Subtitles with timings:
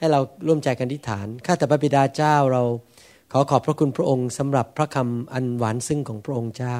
[0.00, 2.62] ให้เราร่วมใจกันอธิษฐาน ข้าแต่พระบิดาเจ้าเรา
[3.32, 6.78] ขอขอบพระคุณพระองค์สำหรับพระคำอันหวานซึ่งของพระองค์เจ้า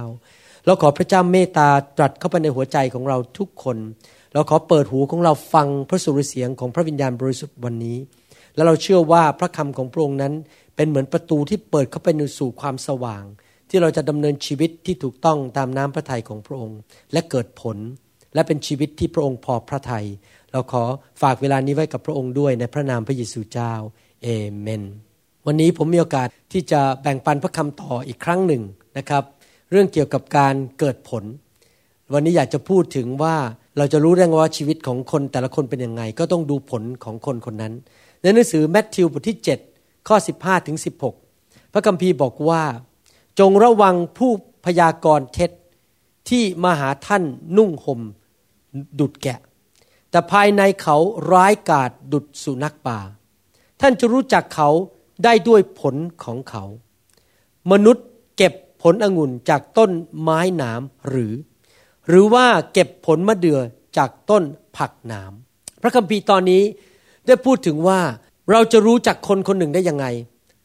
[0.67, 3.77] เราขอพระเจ้าเมตตาตรัสเข้าไปในหัวใจของเราทุกคน
[4.35, 7.99] เราขอเปิดหูของเราฟังพระสุรเสียงของพระวิญญาณบริสุทธิ์วันนี้
[8.55, 10.35] และเราเชื่อว่าพระคำของพระองค์นั้น
[10.77, 13.25] เป็นเหมือนประตูที่เปิดเข้าไปในสู่ความสว่าง
[13.71, 16.79] ที่เราจะดำเนินชีวิตที่ถูกต้องตามน้ำพระทัยของพระองค์
[17.13, 17.77] และเกิดผล
[18.35, 20.07] และเป็นชีวิตที่พระองค์พอพระทยัย
[20.53, 20.83] เราขอ
[21.23, 23.73] ฝากเวลานี้ไว้กับพระองค์ด้วยในพระนามพระเยซูเจ้า
[24.23, 24.83] เอเมน
[25.47, 28.63] วันนี้ผมมีโอกาสที่จะแบ่งปันพระคำต่ออีกครั้งหนึ่ง
[28.99, 29.25] นะครับ
[29.71, 31.25] เรื่องเกี่ยวกับการเกิดผล
[32.13, 33.37] วันนี้อยากจะพูดถึงว่า
[33.79, 37.73] เราจะรู้ได้ไงว่าชีวิตของคนแต่ละคนเป็นยังไง ก็ต้องดูผลของคนคนนั้น
[38.21, 39.39] ในหนังสือแมทธิวบทที่
[39.73, 40.77] 7 ข้อ 15ถึง
[41.25, 42.63] 16 พระคัมภีร์บอกว่า
[43.41, 44.31] จงระวังผู้
[44.65, 45.51] พยากรณ์เท็จ
[46.29, 47.23] ที่มาหาท่าน
[47.57, 48.01] นุ่งห่ม
[48.99, 49.39] ดุดแกะ
[50.11, 50.97] แต่ภายในเขา
[51.33, 52.99] ร้ายกาจดุดสุนัขป่า
[53.81, 54.69] ท่านจะรู้จักเขา
[55.25, 56.65] ได้ด้วยผลของเขา
[57.73, 61.33] มนุษย์เก็บผลองุ่นจากต้นไม้หนามหรือ
[62.09, 63.61] หรือว่าเก็บผลมะเดื่อ
[63.97, 64.43] จากต้น
[64.77, 65.33] ผักหนาม
[65.81, 66.63] พระคัมภีร์ตอนนี้
[67.27, 68.01] ได้พูดถึงว่า
[68.51, 70.07] เราจะรู้จักคนคนหนึ่งได้ยังไง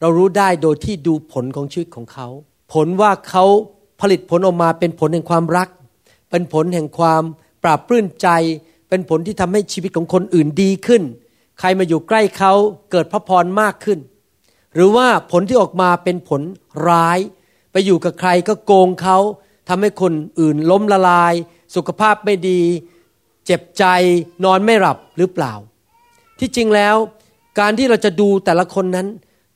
[0.00, 2.28] เรารู้ได้โดยที่ดูผลของชีวิตของเขา
[2.72, 3.44] ผลว่าเขา
[4.00, 5.68] ผลิตผลออกมาเป็นผลแห่งความรัก
[6.30, 7.22] เป็นผลแห่งความ
[7.62, 8.28] ปราบปลื้มใจ
[8.88, 11.02] เป็นผลที่ทำให้ชีวิตของคนอื่นดีขึ้น
[11.60, 12.52] ใครมาอยู่ใกล้เขา
[12.90, 13.98] เกิดพระพรมากขึ้น
[14.74, 16.42] หรือว่าผลที่ออกมาเป็นผล
[16.88, 17.18] ร้าย
[17.72, 19.18] ไปอยู่กับใครก็โกงเขา
[19.68, 21.34] ทำให้คนอื่นล้มละลาย
[21.74, 22.60] สุขภาพไม่ดี
[23.46, 23.84] เจ็บใจ
[24.44, 25.52] นอนไม่หลับหรือเปล่า
[26.38, 26.96] ที่จริงแล้ว
[27.58, 29.06] การที่เราจะดูแต่ละคนนั้น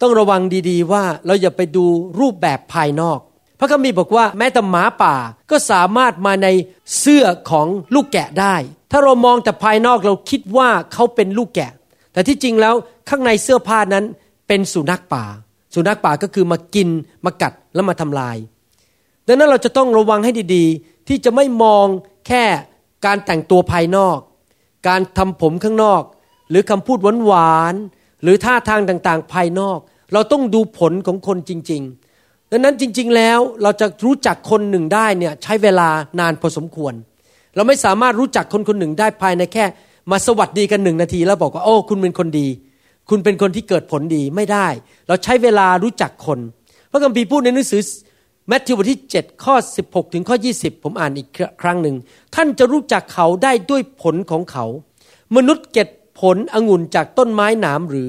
[0.01, 1.87] ต้องระวังดีๆว่าเราอย่าไปดู
[2.21, 3.19] รูปแบบภายนอก
[3.61, 5.15] พระคัมภีร์บอกว่าแม้แต่หมาป่า
[5.51, 6.49] ก็สามารถมาใน
[6.99, 8.55] เสื้อของลูกแกะได้
[8.91, 11.73] ถ้าเรามองแต่ภายนอกเราคิดว่าเขาเป็นลูกแกะ
[12.13, 12.75] แต่ที่จริงแล้ว
[13.09, 14.05] ข้างในเสื้อผ้านั้น
[14.49, 15.25] เป็นสุนัขป่า
[15.75, 16.89] สุนัขป่าก็คือมากิน
[17.25, 18.37] มากัดแล้วมาทำลาย
[19.27, 21.87] ดังนั้นเราจะต้องระวังให้ดีๆ ที่จะไม่มอง
[22.27, 22.45] แค่
[23.07, 24.19] การแต่งตัวภายนอก
[24.89, 26.03] การทำผมข้างนอก
[26.51, 29.79] หรือคำพูดหวานๆหรือท่าทางต่างๆ ภายนอก
[30.13, 32.10] เราต้องดูผลของคนจริง ๆ
[32.51, 35.89] ดังนั้นจริง ๆ แล้วเราจะรู้จักคนหนึ่งได้เนี่ยใช้เวลา
[36.21, 36.95] นานพอสมควร
[37.55, 39.65] เราไม่สามารถรู้จักคนคนหนึ่งได้ภายในแค่
[40.11, 42.49] มาสวัสดีกันหนึ่งนาที แล้วบอกว่าโอ้คุณเป็นคนดี
[43.09, 44.67] คุณเป็นคนที่เกิดผลดีไม่ได้
[45.09, 46.39] เราใช้เวลารู้จักคน
[46.91, 47.83] พระคัมภีร์พูดในหนังสือ
[48.49, 49.55] แมทธิวบทที่ 7 ข้อ
[49.87, 51.29] 16 ถึงข้อ 20 ผมอ่านอีก
[51.63, 51.97] ครั้งหนึ่ง
[52.35, 54.65] ท่านจะรู้จักเขาได้ด้วยผลของเขา
[55.37, 55.89] มนุษย์เก็บ
[56.21, 58.09] ผลองุ่นจากต้นไม้หนามหรือ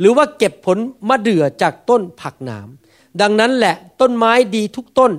[0.00, 2.68] หรือว่าเก็บผลมะเดื่อจากต้นผักหนาม
[3.20, 5.12] ดังนั้นแหละต้นไม้ดีทุกต้น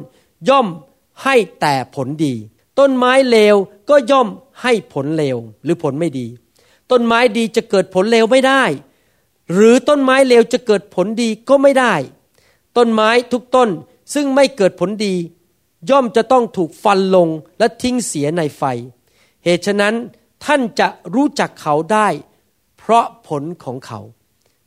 [0.50, 0.68] ย่อม
[1.24, 2.34] ให้แต่ผลดี
[2.80, 3.56] ต้นไม้เลว
[3.90, 4.28] ก็ย่อม
[4.62, 6.28] ให้ผลเลวหรือผลไม่ดี
[6.92, 8.64] ต้นไม้ดีจะเกิดผลเลวไม่ได้
[9.54, 11.94] หรือต้นไม้เลวจะเกิดผลดีก็ไม่ได้
[12.78, 13.70] ต้นไม้ทุกต้น
[14.14, 15.16] ซึ่งไม่เกิดผลดี
[15.90, 17.28] ย่อมจะต้องถูกฟันลง
[17.60, 18.64] และทิ้งเสียในไฟ
[19.44, 19.94] เหตุฉะนั้น
[20.46, 22.08] ท่านจะรู้จักเขาได้
[22.78, 24.00] เพราะผลของเขา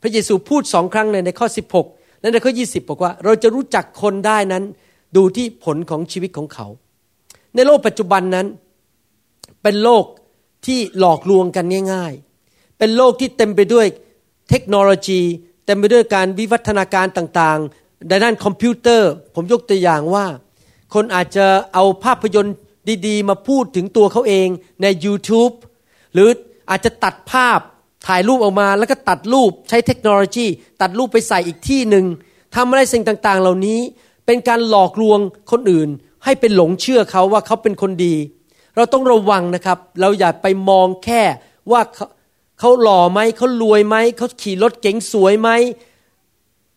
[0.01, 1.96] พระเยซูพูดสองครั้งเลยในข้อ 16
[2.27, 4.63] และในข้อ 20 บอกว่า เราจะรู้จักคนได้นั้น
[5.15, 6.67] ดูที่ผลของชีวิตของเขา
[7.55, 8.47] ในโลกปัจจุบันนั้น
[9.63, 10.05] เป็นโลก
[10.65, 12.13] ที่หลอกลวงกันง่าย
[12.45, 13.87] ๆ เป็นโลกที่เต็มไปด้วย
[14.49, 15.21] เทคโนโลยี
[15.65, 20.25] เต็มไปด้วยการวิวัฒนาการต่างๆในด้านคอมพิวเตอร์ ผมยกตัวอย่างว่า
[20.93, 22.55] คนอาจจะเอาภาพยนตร์
[23.07, 24.47] ดีๆ มาพูดถึงตัวเขาเอง
[24.81, 25.53] ใน YouTube
[26.13, 26.29] หรือ
[26.69, 27.59] อาจจะตัดภาพ
[28.05, 30.45] ถ่ายรูปออกมาแล้วก็ตัดรูปใช้เทคโนโลยี
[30.81, 32.05] ตัดรูปไปใส่อีกที่หนึ่ง
[32.55, 33.79] ทำอะไรสิ่งต่างๆ เหล่านี้
[34.25, 35.19] เป็นการหลอกลวง
[35.51, 35.89] คนอื่น
[36.23, 38.15] ให้เป็นหลงเชื่อเขาว่าเขาเป็นคนดี
[38.75, 41.23] เราต้องระวังนะครับ เราอย่าไปมองแค่
[41.71, 41.81] ว่า
[42.59, 45.49] เขาหล่อไหมเขารวยไหมเขาขี่รถเก๋งสวยไหม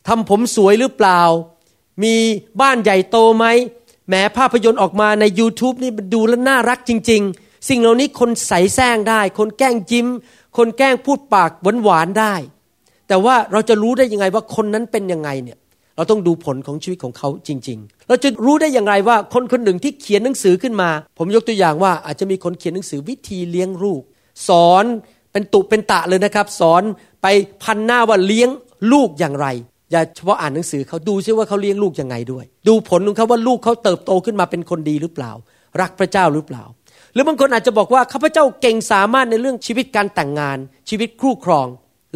[0.08, 1.20] ทำผมสวยหรือเปล่า
[2.02, 2.14] มี
[2.60, 3.46] บ้านใหญ่โตไหม
[4.08, 10.08] แม้ภาพยนตร์ออกมาใน YouTube นี่ดูแล้วน่ารักจริง ๆ สิ่งเหล่านี้คนใส่แซงได้ คนแกล้งยิ้ม
[10.56, 11.50] คนแกล้งพูดปาก
[11.84, 12.34] หวานๆได้
[13.08, 15.58] แต่ว่าเราจะรู้ได้ยังไงว่าคนนั้นเป็นยังไงเนี่ย
[15.96, 24.02] เราต้องดูผลของชีวิตของเขาจริง ๆ เราจะรู้ได้อย่างไรว่าคนคนหนึ่งที่เขียนหนังสือขึ้นมา ผมยกตัวอย่างว่าอาจจะมีคนเขียนหนังสือวิธีเลี้ยงลูก
[24.48, 24.84] สอน
[25.32, 26.82] เป็นตุเป็นตะเลยนะครับ สอน
[27.22, 27.26] ไป
[27.62, 28.48] พันหน้าว่าเลี้ยง
[28.92, 29.46] ลูกอย่างไร
[29.90, 35.32] อย่าเฉพาะอ่านหนังสือเขาดูซิว่าเขาเลี้ยงลูกยังไงด้วย ดูผลของเขาว่าลูกเขาเติบโตขึ้นมาเป็นคนดีหรือเปล่า
[35.80, 36.64] รักพระเจ้าหรือเปล่า
[37.12, 40.58] หรือบางคนอาจจะบอกว่าข้าพเจ้าเก่งสามารถในเรื่องชีวิตการแต่งงาน
[40.88, 41.66] ชีวิตคู่ครอง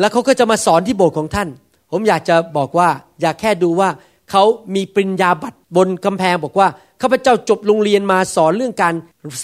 [0.00, 1.48] แล้วเขาก็จะมาสอนที่โบสถ์ของท่าน
[1.90, 2.88] ผมอยากจะบอกว่า
[3.20, 3.88] อย่าแค่ดูว่า
[4.30, 4.42] เขา
[4.74, 6.68] มีปริญญาบัตรบนกำแพงบอกว่า
[7.02, 8.94] ข้าพเจ้าจบโรงเรียนมาสอนเรื่องการ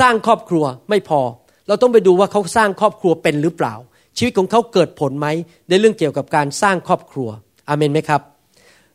[0.01, 1.21] สร้างครอบครัวไม่พอ
[1.69, 3.75] เราต้องไปดูว่าเขาสร้างครอบครัวเป็นหรือเปล่า
[4.17, 5.27] ชีวิตของเขาเกิดผลไหม
[5.69, 7.29] ในเรื่องเกี่ยวกับการสร้างครอบครัว
[7.69, 8.21] อเมนไหมครับ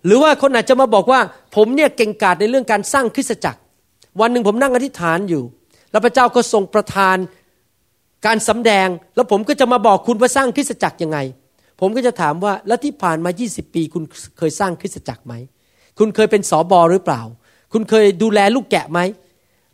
[0.06, 1.20] หรือว่าคนอาจจะมาบอกว่า
[1.56, 3.60] ผมเนี่ยเก่งกาจในเรื่องการสร้างคริสตจักร
[4.20, 5.44] วันหนึ่งผมนั่งอธิษฐานอยู่
[5.96, 7.18] แล้วพระเจ้าก็ทรงประทาน
[8.26, 11.18] การสำแดง แล้วผมก็จะมาบอกคุณว่าสร้างคริสตจักรยังไง
[11.80, 14.04] ผมก็จะถามว่าแล้วที่ผ่านมา 20 ปี คุณ
[14.38, 15.34] เคยสร้างคริสตจักรไหม
[16.00, 17.22] คุณเคยเป็นสอบอหรือเปล่า
[17.74, 19.00] คุณเคยดูแลลูกแกะไหม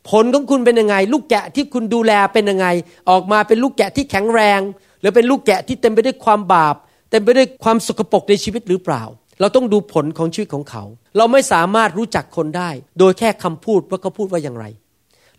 [0.10, 2.68] ผลของคุณเป็นยังไง ลูกแกะที่คุณดูแลเป็นยังไง
[3.10, 4.60] ออกมาเป็นลูกแกะที่แข็งแรง
[5.00, 6.76] หรือเป็นลูกแกะที่เต็มไปด้วยความบาป
[7.10, 9.04] เต็มไปด้วยความสกปรกในชีวิตหรือเปล่า
[9.40, 10.84] เราต้องดูผลของชีวิตของเขา
[11.18, 12.70] เราไม่สามารถรู้จักคนได้
[13.00, 14.66] โดยแค่คำพูดว่าเขาพูดว่าอย่างไร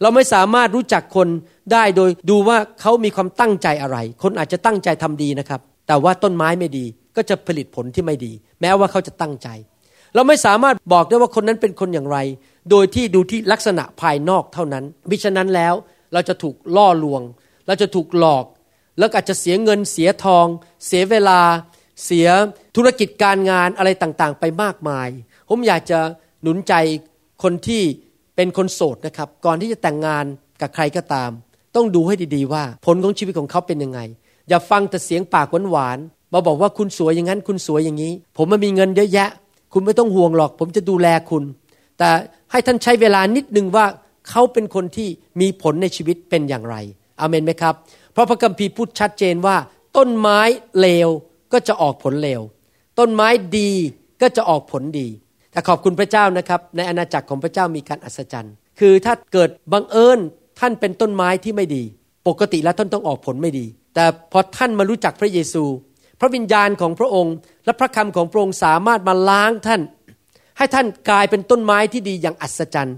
[0.00, 1.28] เราไม่สามารถรู้จักคน
[1.72, 6.84] ได้โดยดูว่าเขามีความตั้งใจอะไร คนอาจจะตั้งใจทำดีนะครับ แต่ว่าต้นไม้ไม่ดี
[7.16, 9.48] ก็จะผลิตผลที่ไม่ดี แม้ว่าเขาจะตั้งใจ
[10.14, 12.18] เราไม่สามารถบอกได้ว่าคนนั้นเป็นคนอย่างไร
[12.70, 15.74] โดยที่ดูที่ลักษณะภายนอกเท่านั้นมิฉะนั้นแล้ว
[16.12, 17.22] เราจะถูกล่อลวง
[17.66, 18.44] เราจะถูกหลอก
[18.98, 20.46] แล้วอาจจะเสียเงินเสียทอง
[20.86, 21.40] เสียเวลา
[22.04, 22.28] เสีย
[22.76, 25.08] ธุรกิจการงานอะไรต่างๆ ไปมากมาย
[25.48, 25.98] ผมอยากจะ
[26.42, 26.74] หนุนใจ
[27.42, 27.82] คนที่
[28.36, 30.24] เป็นคนโสดนะครับ ก่อนที่จะแต่งงาน
[30.60, 31.30] กับใครก็ตาม
[31.76, 34.00] ต้องดูให้ดีๆว่า ผลของชีวิตของเขาเป็นยังไง
[34.48, 39.28] อย่าฟังแต่เสียงปากหวานๆมาบอกว่าคุณสวยอย่างนั้น คุณสวยอย่างนี้ ผมมันมีเงินเยอะแยะ
[39.72, 41.42] คุณไม่ต้องห่วงหรอก ผมจะดูแลคุณ
[41.98, 42.10] แต่
[42.50, 43.86] ให้ท่านใช้เวลานิดนึงว่า
[44.30, 45.08] เขาเป็นคนที่
[45.40, 46.76] มีผลในชีวิตเป็นอย่างไร
[47.20, 47.74] อเมนไหมครับ
[48.12, 49.56] เพราะพระคัมภีร์พูดชัดเจนว่า
[49.96, 50.40] ต้นไม้
[50.80, 51.08] เลว
[51.52, 52.40] ก็จะออกผลเลว
[52.98, 53.28] ต้นไม้
[53.58, 53.70] ดี
[54.22, 55.08] ก็จะออกผลดี
[55.52, 60.18] แต่ขอบคุณพระเจ้านะครับ ในอาณาจักรของพระเจ้ามีการอัศจรรย์ คือถ้าเกิดบังเอิญ
[60.60, 61.82] ท่านเป็นต้นไม้ที่ไม่ดี
[62.28, 65.64] ปกติแล้วท่านต้องออกผลไม่ดี แต่พอท่านมารู้จักพระเยซู
[66.20, 67.34] พระวิญญาณของพระองค์
[67.64, 69.80] และพระคำของพระองค์สามารถมาล้างท่าน
[70.58, 72.96] ให้ท่านกลายเป็นต้นไม้ที่ดีอย่างอัศจรรย์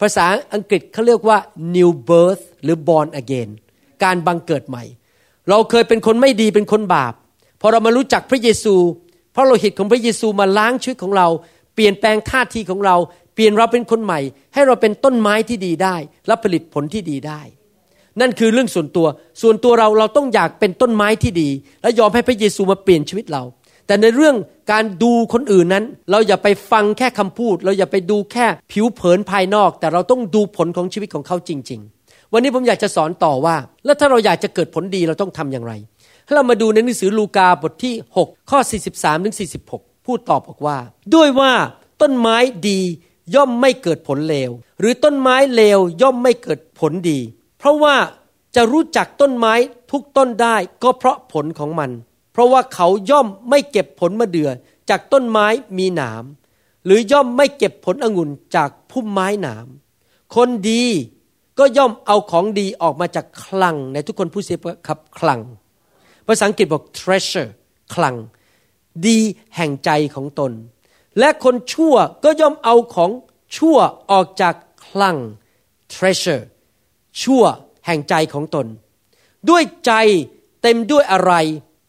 [0.00, 1.38] ภาษาอังกฤษเขาเรียกว่า
[1.76, 3.48] new birth หรือ born again
[4.04, 4.84] การบังเกิดใหม่
[5.48, 7.14] เราเคยเป็นคนไม่ดีเป็นคนบาป
[7.60, 8.74] พอเรามารู้จักพระเยซู
[9.32, 11.28] เพราะเราเห็นของพระเยซูมาล้างชีวิตของเรา
[11.74, 12.96] เปลี่ยนแปลงท่าทีของเรา
[13.34, 14.20] เปลี่ยนเราเป็นคนใหม่
[14.54, 17.40] ให้เราเป็นต้นไม้ที่ดีได้ และผลิตผลที่ดีได้
[18.20, 19.06] นั่นคือเรื่องส่วนตัว
[19.42, 21.50] ส่วนตัวเราเราต้องอยากเป็นต้นไม้ที่ดี
[21.82, 23.42] และยอมให้พระเยซูมาเปลี่ยนชีวิตเรา
[23.86, 24.36] แต่ในเรื่อง
[24.72, 35.72] การดูคนอื่นนั้น เราอย่าไปฟังแค่คำพูด เราอย่าไปดูแค่ผิวเผินภายนอก แต่เราต้องดูผลของชีวิตของเขาจริง ๆ วันนี้ผมอยากจะสอนต่อว่า แล้วถ้าเราอยากจะเกิดผลดีเราต้องทำอย่างไร
[36.26, 38.58] ถ้าเรามาดูในหนังสือลูกาบทที่ 6 ข้อ
[38.92, 39.36] 43ถึง
[39.70, 40.78] 46 พูดตอบบอกว่า
[41.14, 41.52] ด้วยว่า
[42.00, 42.36] ต้นไม้
[42.68, 42.80] ดี
[43.34, 47.18] ย่อมไม่เกิดผลเลว หรือต้นไม้เลวย่อมไม่เกิดผลดี
[47.58, 47.96] เพราะว่า
[48.56, 49.54] จะรู้จักต้นไม้
[49.90, 51.90] ทุกต้นได้ก็เพราะผลของมัน
[52.32, 54.50] เพราะว่าเขาย่อมไม่เก็บผลมะเดื่อ
[54.90, 55.46] จากต้นไม้
[55.78, 56.24] มีหนาม
[56.84, 59.66] หรือย่อมไม่เก็บผลองุ่นจากพุ่มไม้หนาม
[60.36, 60.84] คนดี
[61.58, 65.40] ก็ย่อมเอาของดีออกมาจากคลังในทุกคนพูดเสียครับคลัง
[66.26, 67.50] ภาษาอังกฤษบอก treasure
[67.94, 68.14] คลัง
[69.06, 69.18] ดี
[69.56, 70.52] แห่งใจของตน
[71.18, 73.10] และคนชั่วก็ย่อมเอาของ
[73.56, 73.76] ชั่ว
[74.10, 75.16] ออกจากคลัง
[75.92, 76.44] treasure
[77.22, 77.42] ชั่ว
[77.86, 78.66] แห่งใจของตน
[79.50, 79.92] ด้วยใจ
[80.62, 81.32] เต็มด้วยอะไร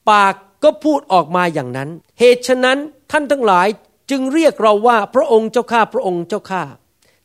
[0.10, 0.34] ปาก
[0.64, 2.78] ก็พูดออกมาอย่างนั้น เหตุฉะนั้น
[3.12, 3.68] ท่านทั้งหลาย
[4.10, 6.64] จึงเรียกเราว่าพระองค์เจ้าข้าพระองค์เจ้าข้า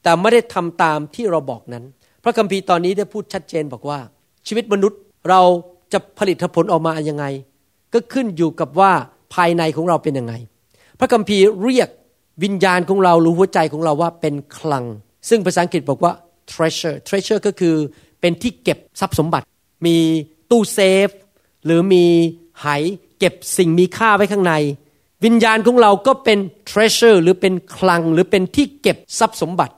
[0.03, 1.85] แต่ไม่ได้ทำตามที่เราบอกนั้น
[2.23, 3.99] พระคัมภีร์ตอนนี้ได้พูดชัดเจนบอกว่า
[4.47, 5.41] ชีวิตมนุษย์เรา
[5.93, 7.25] จะผลิตผลออกมาอยังไง
[7.93, 8.93] ก็ขึ้นอยู่กับว่า
[9.35, 10.35] ภายในของเราเป็นยังไง
[10.99, 11.89] พระคัมภีร์เรียก
[12.45, 14.85] วิญญาณของเราหรือหัวใจของเราว่าเป็นคลัง
[15.29, 16.13] ซึ่งภาษาอังกฤษบอกว่า
[16.51, 17.75] treasure treasure ก็คือ
[18.21, 19.47] เป็นที่เก็บทรัพย์สมบัติ
[19.87, 19.97] มี
[20.51, 21.09] ตู้เซฟ
[21.65, 22.05] หรือมี
[22.61, 22.67] ไห
[23.19, 24.55] เก็บสิ่งมีค่าไว้ข้างใน
[25.25, 26.39] วิญญาณของเราก็เป็น
[26.71, 29.75] treasure หรือเป็นคลังหรือเป็นที่เก็บทรัพย์สมบัติ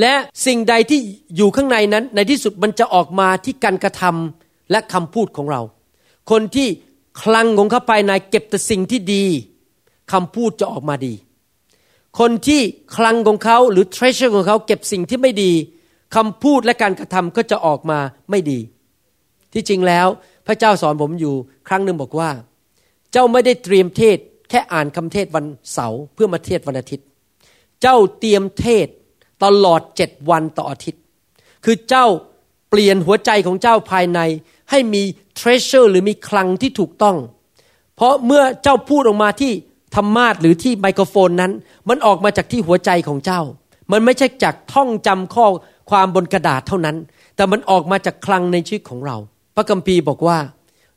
[0.00, 0.14] และ
[0.46, 1.00] สิ่งใดที่
[1.36, 5.60] อยู่ข้างในนั้น ในที่สุดมันจะออกมาที่การกระทำและคำพูดของเรา
[6.30, 6.68] คนที่
[7.22, 9.24] คลังของเขาภายในเก็บแต่สิ่งที่ดี
[10.12, 11.14] คำพูดจะออกมาดี
[12.18, 12.60] คนที่
[12.96, 15.52] คลังของเขาหรือ treasure ของเขาเก็บสิ่งที่ไม่ดี
[16.16, 17.98] คำพูดและการกระทำก็จะออกมา
[18.30, 18.58] ไม่ดี
[19.52, 20.06] ที่จริงแล้ว
[20.46, 21.34] พระเจ้าสอนผมอยู่
[21.68, 22.30] ครั้งหนึ่งบอกว่า
[23.12, 24.18] เจ้าไม่ได้เตรียมเทศ
[24.50, 27.06] แค่อ่านคำเทศวันเสาร์เพื่อมาเทศวันอาทิตย์
[27.82, 28.88] เจ้าเตรียมเทศ
[29.44, 31.02] ตลอดเจ็ดวันต่ออาทิตย์
[31.64, 32.06] คือเจ้า
[32.70, 34.20] เปลี่ยนหัวใจของเจ้าภายใน
[34.70, 35.02] ให้มี
[35.38, 37.16] treasure หรือมีคลังที่ถูกต้อง
[37.96, 39.52] เพราะเมื่อเจ้าพูดออกมาที่
[39.94, 41.52] ธรรมาทหรือที่ไมโครโฟนนั้น
[41.88, 43.40] มันออกมาจากที่หัวใจของเจ้า
[43.92, 45.46] มันไม่ใช่จากท่องจำข้อ
[45.90, 46.96] ความบนกระดาษเท่านั้น
[47.36, 49.16] แต่มันออกมาจากคลังในชีวิตของเรา
[49.56, 50.38] พระคัมภีร์บอกว่า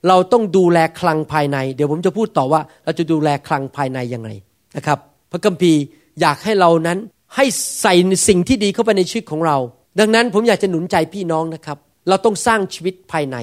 [0.07, 4.29] เราต้องดูแลคลังภายใน เดี๋ยวผมจะพูดต่อว่าเราจะดูแลคลังภายในยังไง
[4.77, 5.00] นะครับ
[5.31, 5.79] พระคัมภีร์
[6.21, 6.97] อยากให้เรานั้น
[7.36, 7.45] ให้
[7.81, 7.93] ใส่
[8.27, 9.57] สิ่งที่ดีเข้าไปในชีวิตของเรา
[10.00, 13.37] ดังนั้นผมอยากจะหนุนใจพี่น้องนะครับ เราต้องสร้างชีวิตภายใน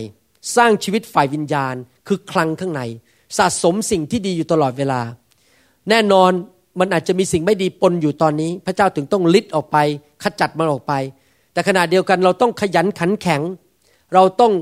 [0.57, 1.75] สร้างชีวิตฝ่ายวิญญาณ
[2.09, 2.83] คือคลังข้างใน
[3.39, 5.01] สะสมสิ่งที่ดีอยู่ตลอดเวลา
[5.91, 6.31] แน่นอน
[6.81, 9.77] มันอาจจะมีสิ่งไม่ดีปนอยู่ตอนนี้ พระเจ้าถึงต้องลิดออกไป
[10.23, 10.93] ขจัดมันออกไป
[11.53, 13.43] แต่ขณะเดียวกันเราต้องขยันขันแข็ง
[14.15, 14.53] เราต้อง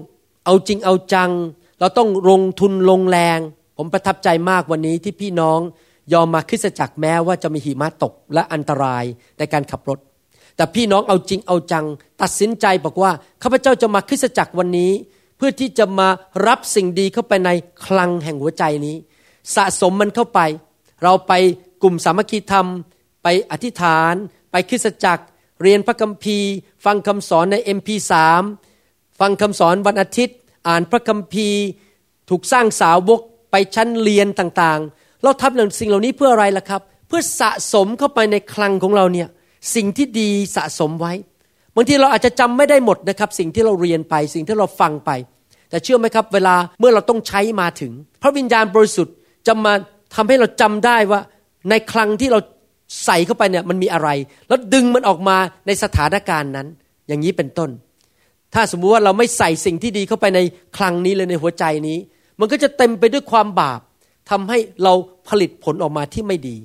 [0.44, 1.30] เอาจริงเอาจัง
[1.80, 3.38] เราต้องลงทุนลงแรง
[3.76, 5.60] ผมประทับใจมากวันนี้ที่พี่น้อง
[6.12, 9.04] ยอมมาคริสตจักรแม้ว่าจะมีหิมะตกและอันตราย
[9.38, 9.98] ในการขับรถ
[10.56, 11.86] แต่พี่น้องเอาจริงเอาจัง
[12.22, 14.92] ตัดสินใจบอกว่าข้าพเจ้าจะมาคริสตจักรวันนี้
[15.36, 16.08] เพื่อที่จะมา
[16.46, 17.50] รับสิ่งดีเข้าไปใน
[17.86, 18.96] คลังแห่งหัวใจนี้
[19.54, 20.40] สะสมมันเข้าไป
[21.02, 21.32] เราไป
[21.82, 22.66] กลุ่มสามัคคีธรรม
[23.22, 24.14] ไปอธิษฐาน
[24.50, 25.24] ไปคริสตจักร
[25.62, 26.50] เรียนพระคัมภีร์
[26.84, 28.12] ฟังคำสอนใน MP3
[29.20, 30.36] ฟังคำสอนวันอาทิตย์
[30.68, 31.60] อ่านพระคัมภีร์
[32.28, 39.28] ถูกสร้างสาวกไปชั้นเรียนต่างๆ เราทำสิ่งเหล่านี้เพื่ออะไรล่ะครับ เพื่อสะสมเข้าไปในคลังของเราเนี่ย
[39.74, 41.12] สิ่งที่ดีสะสมไว้
[41.74, 45.10] บางทีเราอาจจะจำไม่ได้หมดนะครับ สิ่งที่เราเรียนไป สิ่งที่เราฟังไป
[45.70, 47.92] แต่เชื่อไหมครับ เวลาเมื่อเราต้องใช้มาถึง
[48.22, 49.14] พระวิญญาณบริสุทธิ์
[49.46, 49.72] จะมา
[50.14, 51.20] ทำให้เราจำได้ว่า
[51.70, 52.38] ในคลังที่เรา
[53.04, 54.08] ใส่เข้าไปเนี่ยมันมีอะไร
[54.48, 56.66] แล้วดึงมันออกมาในสถานการณ์นั้น
[57.08, 57.70] อย่างนี้เป็นต้น
[58.54, 60.40] ถ้าสมมุติว่าเราไม่ใส่สิ่งที่ดีเข้าไปใน
[60.76, 61.98] คลังนี้เลยในหัวใจนี้
[62.40, 63.80] มันก็จะเต็มไปด้วยความบาป
[64.30, 64.92] ทำให้เรา
[65.28, 66.56] ผลิตผลออกมาที่ไม่ดี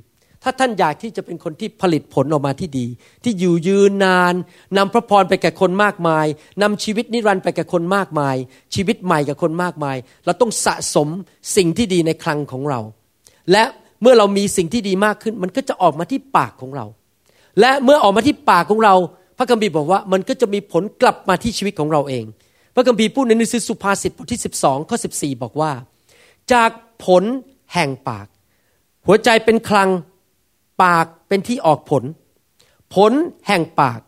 [0.50, 2.86] ถ้าท่านอยากที่จะเป็นคนที่ผลิตผลออกมาที่ดี
[3.24, 4.34] ที่อยู่ยืนนาน
[4.78, 6.26] นำพระพรไปแก่คนมากมาย
[6.62, 8.36] นำชีวิตนิรันดร์ไปแก่คนมากมาย
[8.76, 11.08] ชีวิตใหม่กับคนมากมาย เราต้องสะสม
[11.56, 12.80] สิ่งที่ดีในคลังของเรา
[13.52, 13.64] และ
[14.02, 16.86] เมื่อเรามีสิ่งที่ดีมากขึ้น มันก็จะออกมาที่ปากของเรา
[17.60, 18.96] และเมื่อออกมาที่ปากของเรา
[19.38, 22.26] พระคัมภีร์บอกว่ามันก็จะมีผลกลับมาที่ชีวิตของเราเอง
[22.76, 25.72] พระคัมภีร์พูดในหนังสือสุภาษิตบทที่ 12ข้อ14 บอกว่า
[26.54, 26.70] จาก
[27.06, 27.24] ผล
[27.74, 28.28] แห่งปาก
[29.08, 29.90] หัวใจเป็นคลัง
[30.84, 32.04] ปากเป็นที่ออกผล
[32.96, 33.12] ผล
[33.48, 34.00] แห่งปาก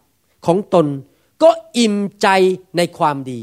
[0.45, 0.87] ของตน
[1.43, 2.27] ก็อิ่มใจ
[2.77, 3.39] ในความดี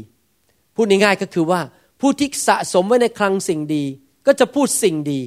[0.75, 1.61] พูดง่ายๆก็คือว่า
[1.99, 3.83] ผู้ที่สะสมไว้ในคลังสิ่งดี
[4.25, 5.19] ก็จะพูดสิ่งดี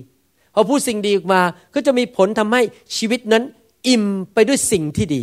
[0.54, 1.42] พอพูดสิ่งดีออกมา
[1.74, 2.62] ก็จะมีผลทำให้
[2.96, 3.42] ชีวิตนั้น
[3.88, 4.04] อิ่ม
[4.34, 5.22] ไปด้วยสิ่งที่ดี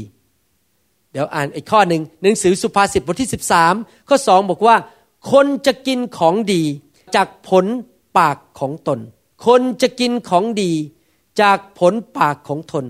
[1.12, 3.30] เดี๋ยวอ่านอีกข้อหนึ่งหนังสือสุภาษิตบทที่
[3.68, 4.76] 13 ข้อสองบอกว่า
[5.32, 6.64] คนจะกินของดี
[7.16, 7.66] จากผล
[8.18, 9.00] ปากของตน
[9.48, 10.72] คนจะกินของดี
[11.42, 12.86] จากผลปากของตน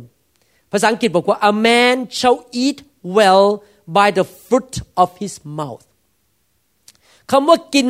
[0.72, 2.78] ภาษาอังกฤษบอกว่า a man shall eat
[3.18, 3.46] well
[3.98, 4.74] by the fruit
[5.04, 5.86] of his mouth
[7.32, 7.88] คำว่ากิน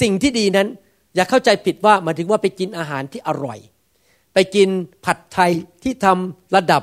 [0.00, 0.68] สิ่งที่ดีนั้น
[1.14, 3.58] อย่าเข้าใจผิดว่าหมายถึงว่าไปกินอาหารที่อร่อย
[4.34, 4.68] ไปกิน
[5.04, 5.52] ผัดไทย
[5.82, 6.82] ที่ทำระดับ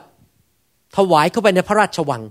[0.97, 2.23] ถวายเข้าไปในพระราชวัง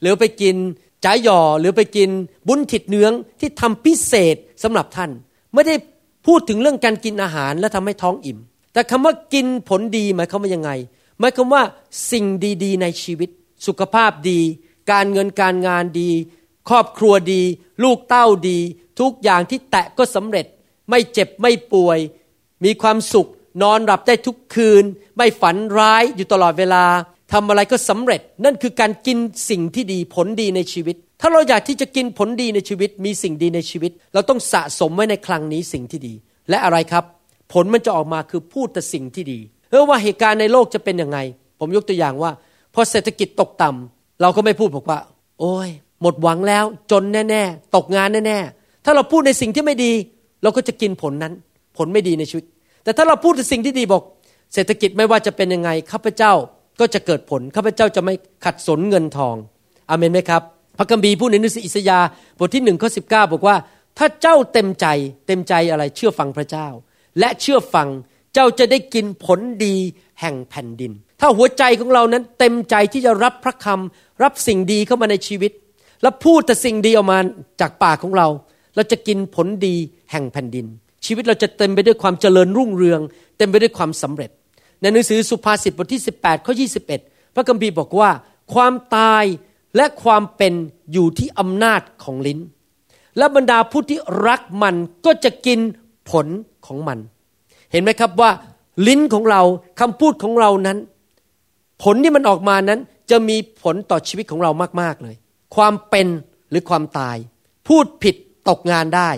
[0.00, 0.56] หรือไปกิน
[1.04, 2.10] จ่ายอหรือไปกิน
[2.48, 5.10] บุญถิดเนื้องที่ทำพิเศษสำหรับท่าน
[5.54, 5.74] ไม่ได้
[6.26, 8.38] พูดถึงเรื่องการกินอาหารและทำให้ท้องอิ่ม
[8.72, 10.70] แต่คำว่ากินผลดีหมายความว่ายังไง
[11.18, 11.62] หมายความว่า
[12.10, 12.24] สิ่ง
[12.64, 13.30] ดี ๆ ในชีวิต
[13.66, 14.40] สุขภาพดี
[14.92, 16.10] การเงินการงานดี
[16.68, 17.42] ครอบครัวดี
[17.84, 18.58] ลูกเต้าดี
[19.00, 20.46] ทุกอย่างที่แตะก็สำเร็จ
[20.90, 21.98] ไม่เจ็บไม่ป่วย
[22.64, 23.28] มีความสุข
[23.62, 24.84] นอนหลับได้ทุกคืน
[25.16, 26.84] ไม่ฝันร้ายอยู่ตลอดเวลา
[27.32, 29.18] ทำอะไรก็สำเร็จนั่นคือการกิน
[29.50, 36.14] สิ่งที่ดีผลดีในชีวิต ถ้าเราอยากที่จะกินผลดีในชีวิต มีสิ่งดีในชีวิต เราต้องสะสมไว้ในคลังนี้สิ่งที่ดี
[36.50, 37.04] และอะไรครับ
[37.52, 39.38] ผลมันจะออกมาคือพูดแต่สิ่งที่ดี
[39.70, 41.18] เออว่าเหตุการณ์ในโลกจะเป็นยังไง
[41.60, 42.30] ผมยกตัวอย่างว่า
[42.74, 44.98] พอเศรษฐกิจตกต่ำเราก็ไม่พูดบอกว่า
[45.40, 45.68] โอ้ย
[46.02, 49.92] หมดหวังแล้ว จนแน่ๆตกงานแน่ๆถ้าเราพูดในสิ่งที่ไม่ดี
[50.42, 51.32] เราก็จะกินผลนั้น
[51.76, 52.44] ผลไม่ดีในชีวิต
[52.84, 54.02] แต่ถ้าเราพูดในสิ่งที่ดีบอก
[54.54, 56.32] เศรษฐกิจไม่ว่าจะเป็นยังไงข้าพเจ้า
[56.80, 59.36] ก็จะเกิดผลข้าพเจ้าจะไม่ขัดสนเงินทอง
[59.90, 60.42] อเมนไหมครับ
[60.78, 63.56] พระคัมภีพูดในหนังสืออิสยาห์บทที่หนึ่งข้อสิบเก้าบอกว่า
[63.98, 64.86] ถ้าเจ้าเต็มใจ
[65.26, 66.68] เต็มใจอะไรเชื่อฟังพระเจ้า
[67.18, 67.88] และเชื่อฟัง
[68.34, 69.76] เจ้าจะได้กินผลดี
[70.20, 75.52] แห่งแผ่นดิน ถ้าหัวใจของเรานั้นเต็มใจที่จะรับพระคำรับสิ่งดีเข้ามาในชีวิต
[76.02, 77.18] และพูดแต่สิ่งดีออกมา
[77.60, 78.28] จากปากของเรา
[78.74, 79.76] เราจะกินผลดี
[80.10, 80.66] แห่งแผ่นดิน
[81.06, 83.00] ชีวิตเราจะเต็มไปด้วยความเจริญรุ่งเรือง
[83.38, 84.30] เต็มไปด้วยความสำเร็จ
[84.80, 86.54] ในหนังสือสุภาษิตบทที่ 18ข้อ
[86.94, 88.10] 21 พระคัมภีร์บอกว่า
[88.54, 89.24] ความตาย
[89.76, 90.52] และความเป็น
[90.92, 92.40] อยู่ที่อำนาจของลิ้น
[93.18, 94.74] และบรรดาผู้ที่รักมัน
[95.06, 95.60] ก็จะกิน
[96.10, 96.26] ผล
[96.66, 96.98] ของมัน
[97.72, 98.30] เห็นไหมครับว่า
[98.86, 99.42] ลิ้นของเรา
[99.80, 100.78] คำพูดของเรานั้น
[101.82, 102.80] ผลที่มันออกมานั้น
[103.10, 105.16] จะมีผลต่อชีวิตของเรามากๆเลย
[105.56, 106.06] ความเป็น
[106.50, 107.16] หรือความตาย
[107.68, 108.14] พูดผิด
[108.48, 109.10] ตกงานได้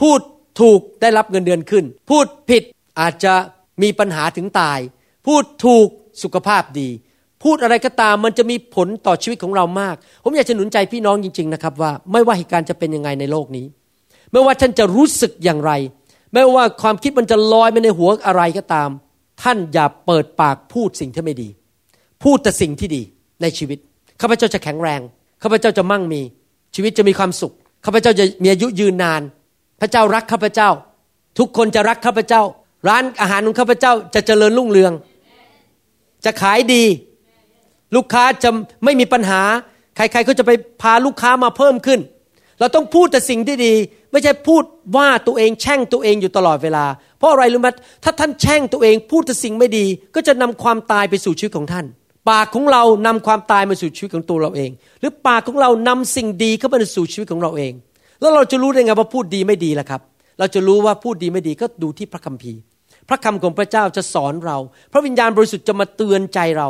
[0.00, 0.20] พูด
[0.60, 2.62] ถูกได้รับเงินเดือนขึ้น พูดผิด
[3.00, 3.34] อาจจะ
[3.82, 4.78] มีปัญหาถึงตาย
[5.26, 5.88] พูดถูก
[6.22, 6.88] สุขภาพดี
[7.42, 13.66] พูดอะไรก็ตามมันจะมีผลต่อชีวิตของเรามาก ผมอยากจะหนุนใจพี่น้องจริง ๆนะครับว่า ไม่ว่าเหตุการณ์จะเป็นยังไงในโลกนี้
[14.32, 15.72] ไม่ว่าท่านจะรู้สึกอย่างไร
[16.34, 18.90] ไม่ว่าความคิดมันจะลอยไปในหัวอะไรก็ตาม
[19.42, 21.48] ท่านอย่าเปิดปากพูดสิ่งที่ไม่ดี
[22.22, 23.02] พูดแต่สิ่งที่ดี
[23.42, 23.78] ในชีวิต
[24.20, 25.00] ข้าพเจ้าจะแข็งแรง
[25.42, 26.20] ข้าพเจ้าจะมั่งมี
[26.74, 29.22] ชีวิตจะมีความสุขข้าพเจ้าจะมีอายุยืนนาน
[29.80, 30.70] พระเจ้ารักข้าพเจ้า
[31.38, 32.42] ทุกคนจะรักข้าพเจ้า
[32.88, 34.92] ร้านอาหารของข้าพเจ้าจะเจริญรุ่งเรือง
[36.24, 36.84] จะขายดี
[37.94, 38.50] ลูกค้าจะ
[38.84, 39.42] ไม่มีปัญหา
[39.96, 40.50] ใครๆก็จะไป
[40.82, 42.00] พาลูกค้ามาเพิ่มขึ้น
[42.60, 43.74] เราต้องพูดแต่สิ่งที่ดี
[44.14, 44.62] ไม่ใช่พูด
[44.96, 46.84] ว่าตัวเองแช่งตัวเองอยู่ตลอดเวลา
[47.18, 47.68] เพราะอะไรรู้ไหม
[48.04, 51.86] ถ้าท่านแช่งตัวเองพูดแต่สิ่งไม่ดี ก็จะนำความตายไปสู่ชีวิตของท่าน
[52.30, 57.72] ปากของเรานำความตายมาสู่ชีวิตของตัวเราเอง หรือปากของเรานำสิ่งดีเข้ามาสู่ชีวิตของเราเอง
[58.20, 60.00] แล้วเราจะรู้ได้ไงว่าพูดดีไม่ดีล่ะครับ
[60.38, 62.58] เราจะรู้ว่าพูดดีไม่ดีก็ดูที่พระคัมภีร์
[63.08, 64.56] พระคำของพระเจ้าจะสอนเรา
[64.92, 66.68] พระวิญญาณบริสุทธิ์จะมาเตือนใจเรา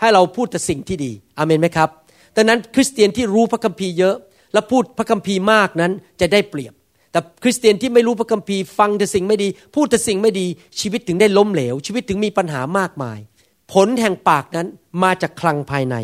[0.00, 1.88] ให้เราพูดแต่สิ่งที่ดีอเมนไหมครับ
[2.36, 4.16] ดังนั้นคริสเตียนที่รู้พระคัมภีร์เยอะ
[4.52, 6.74] และพูดพระคัมภีร์มากนั้นจะได้เปรียบ
[7.12, 10.46] แต่คริสเตียนที่ไม่รู้พระคัมภีร์ฟังแต่สิ่งไม่ดี พูดแต่สิ่งไม่ดี
[10.80, 13.18] ชีวิตถึงได้ล้มเหลว ชีวิตถึงมีปัญหามากมาย
[13.72, 14.66] ผลแห่งปากนั้น
[15.02, 15.96] มาจากคลังภายใน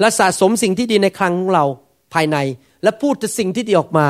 [0.00, 1.64] และสะสมสิ่งที่ดีในคลังของเรา
[2.14, 2.38] ภายใน
[2.82, 4.06] และพูดแต่สิ่งที่ดีออกมา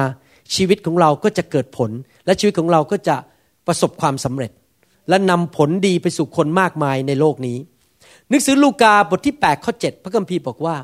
[0.54, 1.90] ชีวิตของเราก็จะเกิดผล
[2.26, 3.16] และชีวิตของเราก็จะ
[3.66, 4.50] ประสบความสำเร็จ
[5.08, 7.58] และนำผลดีไปสู่คนมากมายในโลกนี้
[8.28, 10.76] หนังสือลูกาบทที่8ข้อ7พระคัมภีร์บอกว่า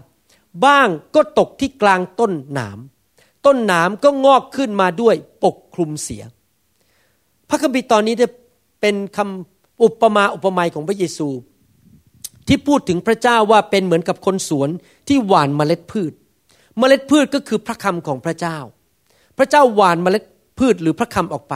[0.65, 2.79] บ้างก็ตกที่กลางต้นหนาม
[3.47, 6.23] ต้นหนามก็งอกขึ้นมาด้วยปกคลุมเสีย
[7.49, 8.15] พระคัมภีร์ตอนนี้
[8.81, 11.29] เป็นคำอุปมาอุปไมยของพระเยซู
[12.49, 14.69] ที่พูดถึงพระเจ้าว่าเป็นเหมือนกับคนสวน
[15.09, 16.13] ที่หว่านเมล็ดพืช
[16.79, 18.59] เมล็ดพืชก็คือพระคำของพระเจ้า
[19.39, 20.25] พระเจ้าหว่านเมล็ด
[20.59, 21.55] พืชหรือพระคำออกไป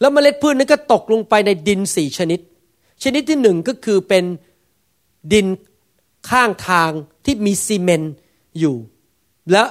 [0.00, 2.40] แล้วเมล็ดพืชนั้นก็ตกลงไปในดินสี่ชนิด
[3.02, 4.24] ชนิดที่หนึ่งก็คือเป็น
[5.32, 5.46] ดิน
[6.30, 6.90] ข้างทาง
[7.24, 8.14] ที่มีซีเมนต์
[8.58, 8.76] อยู่
[9.52, 9.62] และ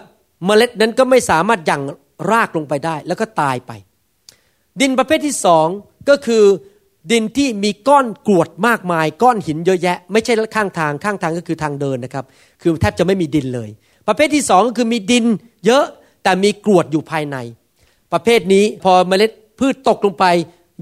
[0.45, 1.81] เมล็ดนั้นก็ไม่สามารถยั่ง
[2.31, 3.71] รากลงไปได้ แล้วก็ตายไป
[4.79, 5.67] ดินประเภทที่สอง
[6.09, 6.43] ก็คือ
[7.11, 12.25] ดินที่มีก้อนกรวดมากมาย ก้อนหินเยอะแยะ ไม่ใช่ข้างทางข้างทางก็คือทางเดินนะครับ
[12.61, 13.69] คือแทบจะไม่มีดินเลย
[14.07, 15.25] ประเภทที่สองก็คือมีดิน
[15.65, 15.85] เยอะ
[16.23, 17.37] แต่มีกรวดอยู่ภายใน
[18.13, 20.25] ประเภทนี้พอเมล็ดพืชตกลงไป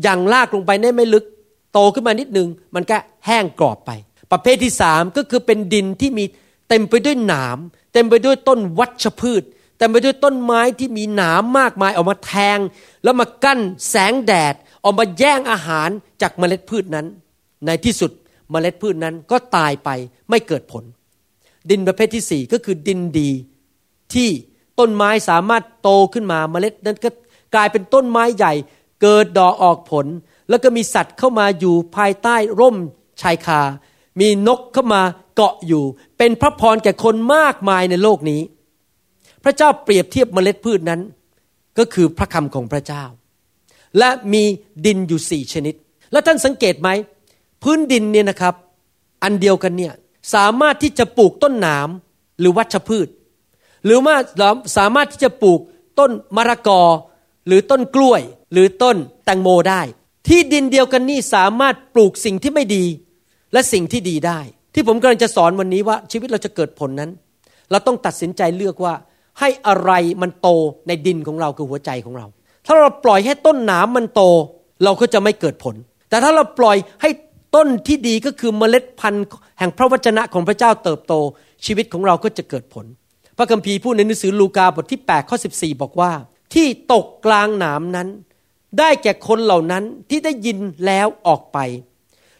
[0.06, 1.26] ยังลากลงไปได้ไม่ลึก
[1.74, 3.92] โตขึ้นมานิดนึง มันก็แห้งกรอบไป
[4.32, 6.26] ประเภทที่สามก็คือเป็นดินที่มี
[6.70, 7.58] เต็มไปด้วยหนาม
[7.94, 9.44] เต็มไปด้วยต้นวัชพืช
[9.78, 12.60] เต็มไปด้วยต้นไม้ที่มีหนามมากมายออกมาแทง
[13.04, 15.90] แล้วมากั้นแสงแดดออกมาแย่งอาหาร
[16.22, 17.06] จากเมล็ดพืชนั้น
[17.66, 18.12] ในที่สุด
[18.52, 19.90] เมล็ดพืชนั้นก็ตายไป
[20.30, 20.84] ไม่เกิดผล
[21.70, 23.30] ดินประเภทที่สี่ก็คือดินดี
[24.14, 24.30] ที่
[24.80, 27.10] ต้นไม้สามารถโตขึ้นมาเมล็ดนั้นก็
[27.56, 28.54] กลายเป็นต้นไม้ใหญ่
[29.02, 30.06] เกิดดอกออกผล
[30.50, 32.76] แล้วก็มีสัตว์เข้ามาอยู่ภายใต้ร่ม
[33.22, 33.62] ชายคา
[34.20, 35.02] มีนกเข้ามา
[35.36, 35.84] เกาะอยู่
[36.18, 38.42] เป็นพระพรแก่คนมากมายในโลกนี้
[39.44, 41.02] พระเจ้าเปรียบเทียบเมล็ดพืชนั้น
[41.78, 43.04] ก็คือพระคำของพระเจ้า
[43.98, 44.44] และมี
[44.86, 45.76] ดินอยู่สี่ชนิด
[46.12, 46.90] แล้วท่านสังเกตไหม
[47.64, 48.56] พื้นดินเนี่ยนะครับ
[49.24, 49.94] อันเดียวกันเนี่ย
[50.34, 51.90] สามารถที่จะปลูกต้นหนาม
[52.40, 53.08] หรือวัชพืช
[53.86, 54.16] หรือว่า
[54.78, 55.60] สามารถที่จะปลูก
[56.00, 56.82] ต้นมะระกอ
[57.48, 58.22] หรือต้นกล้วย
[58.54, 59.82] หรือต้นแตงโมได้
[60.28, 62.86] ที่ดินเดียวกันนี่สามารถปลูกสิ่งที่ไม่ดี
[63.54, 64.40] และสิ่งที่ดีได้
[64.74, 67.12] ที่ผมกำลังจะสอนวันนี้ว่าชีวิตเราจะเกิดผลนั้น
[67.72, 68.94] เราต้องตัดสินใจเลือกว่า
[69.40, 70.50] ให้อะไรมันโต
[70.88, 72.28] ในดินของเราคือหัวใจของเรา
[72.66, 74.22] ถ้าเราปล่อยให้ต้นหนามมันโต
[74.84, 75.76] เราก็จะไม่เกิดผล
[76.10, 77.10] แต่ถ้าเราปล่อยให้
[77.56, 79.26] ต้นที่ดีก็คือเมล็ดพันธุ์
[79.60, 81.14] แห่งพระวจนะของพระเจ้าเติบโต
[81.66, 82.86] ชีวิตของเราก็จะเกิดผล
[83.38, 86.12] พระคัมภีร์พูดในหนังสือลูกาบทที่8ข้อ14 บอกว่า
[86.54, 88.08] ที่ตกกลางหนามนั้น
[88.80, 91.58] ได้แก่คนเหล่านั้นที่ได้ยินแล้วออกไป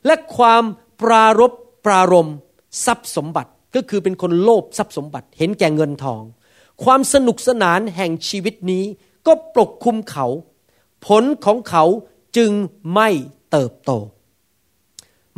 [0.06, 0.64] และความ
[1.02, 1.52] ปรารบ
[1.86, 2.30] ปรารม
[2.86, 6.22] ทรัพย์สมบัติก็คือเป็นคนโลภทรัพย์สมบัติ เห็นแก่เงินทอง
[6.84, 8.84] ความสนุกสนานแห่งชีวิตนี้
[9.28, 10.26] ก็ปกคลุมเขา
[11.06, 11.84] ผลของเขา
[12.38, 12.52] จึง
[12.94, 13.10] ไม่
[13.52, 13.92] เติบโต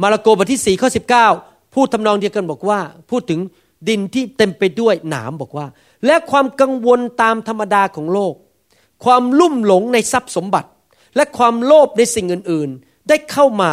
[0.02, 1.28] มาระโกบทที่สี่ข้อสิบเก้า
[1.74, 3.40] พูดทำนองเดียวกันบอกว่า พูดถึง
[3.88, 5.66] ดินที่เต็มไปด้วยหนามบอกว่า
[6.06, 8.34] และความกังวลตามธรรมดาของโลก
[9.04, 10.70] ความลุ่มหลงในทรัพย์สมบัติ
[11.16, 13.72] และความโลภในสิ่งอื่น ๆ ได้เข้ามา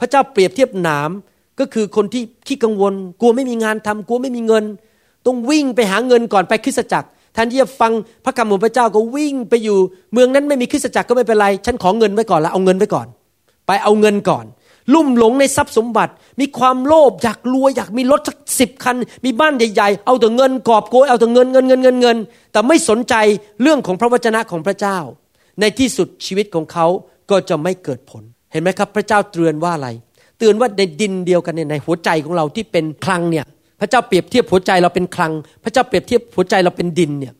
[0.00, 1.10] พระเจ้าเปรียบเทียบหนาม
[1.60, 4.64] ก็คือคนที่ขี้กังวล กลัวไม่มีงานทำกลัวไม่มีเงิน
[5.26, 7.92] ต้องวิ่งไปหาเงินก่อนไปคริสตจักรแทนที่จะฟัง
[8.24, 9.78] พระคำของพระเจ้าก็วิ่งไปอยู่
[10.12, 13.06] เมืองนั้นไม่มีคริสตจักรก็ไม่เป็นไร ฉันขอเงินไว้ก่อนแล้วเอาเงินไว้ก่อน
[13.66, 14.44] ไปเอาเงินก่อน
[14.94, 22.16] ลุ่มหลงในทรัพย์สมบัติ มีความโลภอยากรวยอยากมีรถสักสิบคัน มีบ้านใหญ่ ๆ เอาแต่เงินกอบโกยเอาแต่เงินเงินเงินเงินเงิน
[22.52, 23.14] แต่ไม่สนใจ
[23.62, 24.98] เรื่องของพระวจนะของพระเจ้า
[25.60, 26.86] ในที่สุดชีวิตของเขา
[27.30, 29.88] ก็จะไม่เกิดผล เห็นไหมครับ พระเจ้าเตือนว่าอะไร
[30.38, 33.46] เตือนว่าในดินเดียวกันในหัวใจของเราที่เป็นคลังเนี่ย
[33.80, 35.32] พระเจ้าเปรียบเทียบหัวใจเราเป็นคลัง
[35.64, 37.34] พระเจ้าเปรียบเทียบหัวใจเราเป็นดินเนี่ย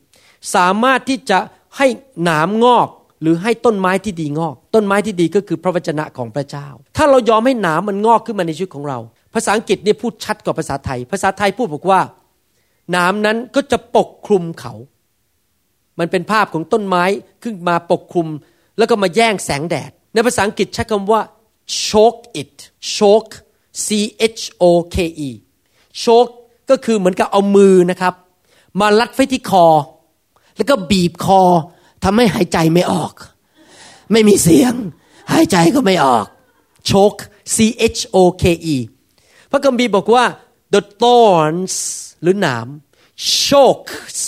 [0.55, 1.39] สามารถที่จะ
[1.77, 1.87] ให้
[2.23, 2.87] หนามงอก
[3.21, 6.67] หรือให้ต้นไม้ที่ดีงอก ต้นไม้ที่ดีก็คือพระวจนะของพระเจ้า
[6.97, 8.99] ถ้าเรายอมให้หนามมันงอกขึ้นมาในชีวิตของเรา
[9.33, 12.01] ภาษาอังกฤษเนี่ยพูดชัดกว่าภาษาไทย ภาษาไทยพูดบอกว่า
[12.91, 14.73] หนามนั้นก็จะปกคลุมเขา
[15.99, 17.03] มันเป็นภาพของต้นไม้
[17.43, 18.27] ขึ้นมาปกคลุม
[18.77, 21.21] แล้วก็มาแย่งแสงแดด ในภาษาอังกฤษใช้คำว่า
[21.87, 22.55] choke it
[22.95, 23.33] choke
[23.85, 23.87] c
[24.39, 24.95] h o k
[25.27, 25.29] e
[26.03, 26.33] choke
[26.69, 28.13] ก็คือเหมือนกับเอามือนะครับ
[28.79, 29.67] มาลัดไฟที่คอ
[30.55, 31.41] แล้วก็บีบคอ
[32.03, 33.13] ทำให้หายใจไม่ออก
[34.11, 34.73] ไม่มีเสียง
[35.31, 36.25] หายใจก็ไม่ออก
[36.89, 37.21] choke
[37.55, 37.57] c
[37.95, 38.43] h o k
[38.75, 38.77] e
[39.51, 40.25] พระคัมภีร์บอกว่า
[40.73, 41.75] the thorns
[42.21, 42.67] หรือหนาม
[43.45, 44.19] chokes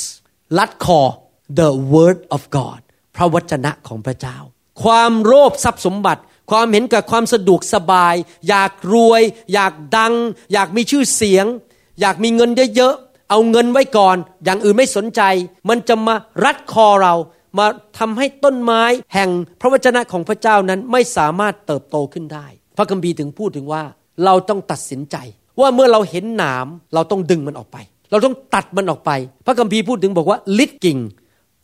[0.58, 1.02] ลัดคอ
[1.60, 2.82] the word of God
[3.15, 4.38] พระวจนะของพระเจ้า
[4.84, 8.15] ความโลภทรัพย์สมบัติ ความเห็นกับความสะดวกสบาย
[8.50, 9.22] อยากรวย
[9.54, 10.13] อยากดัง
[10.54, 11.46] อยากมีชื่อเสียง
[12.02, 15.22] อยากมีเงินเยอะๆเอาเงินไว้ก่อน อย่างอื่นไม่สนใจ
[15.70, 17.15] มันจะมารัดคอเรา
[17.58, 17.65] มา
[18.00, 19.30] ทำให้ต้นไม้แห่ง
[19.62, 22.46] พระวจนะของพระเจ้านั้นไม่สามารถเติบโตขึ้นได้
[22.78, 23.84] พระคัมภีร์ถึงพูดถึงว่า
[24.26, 25.15] เราต้องตัดสินใจ
[25.62, 27.78] ว่าเมื่อเราเห็นหนามเราต้องดึงมันออกไป
[28.12, 29.12] เราต้องตัดมันออกไป
[29.46, 31.00] พระคัมภีร์พูดถึงบอกว่าลิดกิ่ง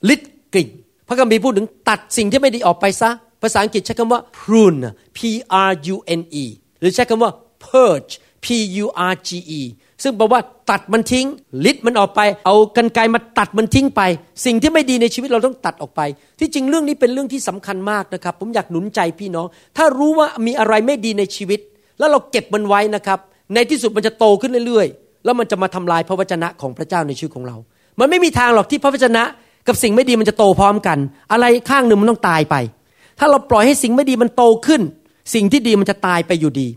[0.10, 0.21] ลิด
[0.56, 0.67] กิ่ง
[1.08, 3.10] พระคัมภีร์พูดถึงตัดสิ่งที่ไม่ดีออกไปซะ
[3.41, 4.82] ภาษาอังกฤษใช้คำว่า prune
[5.17, 5.20] p
[5.54, 6.46] r u n e
[6.80, 7.32] หรือใช้คำว่า
[7.65, 8.46] purge p
[8.84, 9.62] u r g e
[10.04, 10.41] ซึ่งแปลว่า
[10.72, 11.26] ตัดมันทิ้ง
[11.65, 14.02] ลิดมันออกไป เอากันไกมาตัดมันทิ้งไป
[14.46, 16.02] สิ่งที่ไม่ดีในชีวิตเราต้องตัดออกไป
[16.39, 21.60] ที่จริงเรื่องนี้เป็นเรื่องที่สำคัญมากนะครับ ผมอยากหนุนใจพี่น้อง ถ้ารู้ว่ามีอะไรไม่ดีในชีวิต
[22.00, 23.20] แล้วเราเก็บมันไว้นะครับ
[23.54, 27.56] ในที่สุดมันจะโตขึ้นเรื่อยๆ แล้วมันจะมาทำลายพระวจนะของพระเจ้าในชีวิตของเรา
[28.00, 29.24] มันไม่มีทางหรอกที่พระวจนะ
[29.67, 30.97] กับสิ่งไม่ดีมันจะโตพร้อมกัน
[31.32, 32.56] อะไรข้างหนึ่งมันต้องตายไป
[33.19, 34.82] ถ้าเราปล่อยให้สิ่งไม่ดีมันโตขึ้น
[35.34, 36.67] สิ่งที่ดีมันจะตายไปอยู่ดี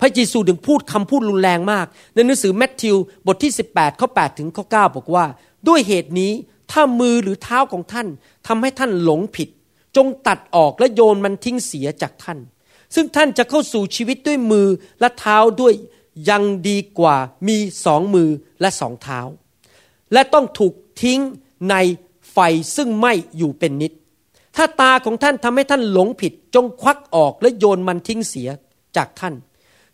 [0.00, 5.24] พระเยซูถึงพูดคำพูดรุนแรงมาก ในหนังสือแมทธิวบทที่ 18ข้อ8ถึงข้อ9บอกว่า
[5.68, 6.32] ด้วยเหตุนี้
[6.70, 8.06] ถ้ามือหรือเท้าของท่าน
[8.46, 9.48] ทำให้ท่านหลงผิด
[9.96, 12.38] จงตัดออกและโยนมันทิ้งเสียจากท่าน
[12.94, 14.68] ซึ่งท่านจะเข้าสู่ชีวิตด้วยมือ
[15.00, 15.74] และเท้าด้วย
[16.30, 17.16] ยังดีกว่า
[17.48, 18.28] มีสองมือ
[18.60, 19.20] และสองเท้า
[20.12, 21.20] และต้องถูกทิ้ง
[21.70, 21.74] ใน
[22.34, 22.38] ไฟ
[22.76, 23.92] ซึ่งไหม่อยู่เป็นนิด
[24.56, 28.48] ถ้าตาของท่านทำให้ท่านหลงผิด จงควักออกและโยนมันทิ้งเสีย
[28.96, 29.34] จากท่าน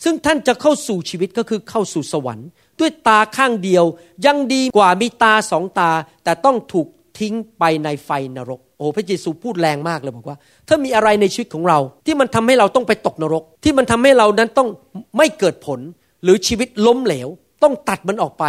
[0.05, 2.49] ซึ่งท่านจะเข้าสู่ชีวิตก็คือเข้าสู่สวรรค์
[2.81, 3.85] ด้วยตาข้างเดียว
[4.27, 5.91] ยังดีกว่ามีตาสองตา
[6.25, 6.87] แต่ต้องถูก
[7.19, 14.69] ทิ้งไปในไฟนรกโอ้พระเยซูพูดแรงมากเลยบอกว่า ถ้ามีอะไรในชีวิตของเรา ที่มันทำให้เราต้องไปตกนรก ที่มันทำให้เรานั้นต้อง
[15.17, 15.81] ไม่เกิดผล
[16.23, 17.29] หรือชีวิตล้มเหลว
[17.63, 18.45] ต้องตัดมันออกไป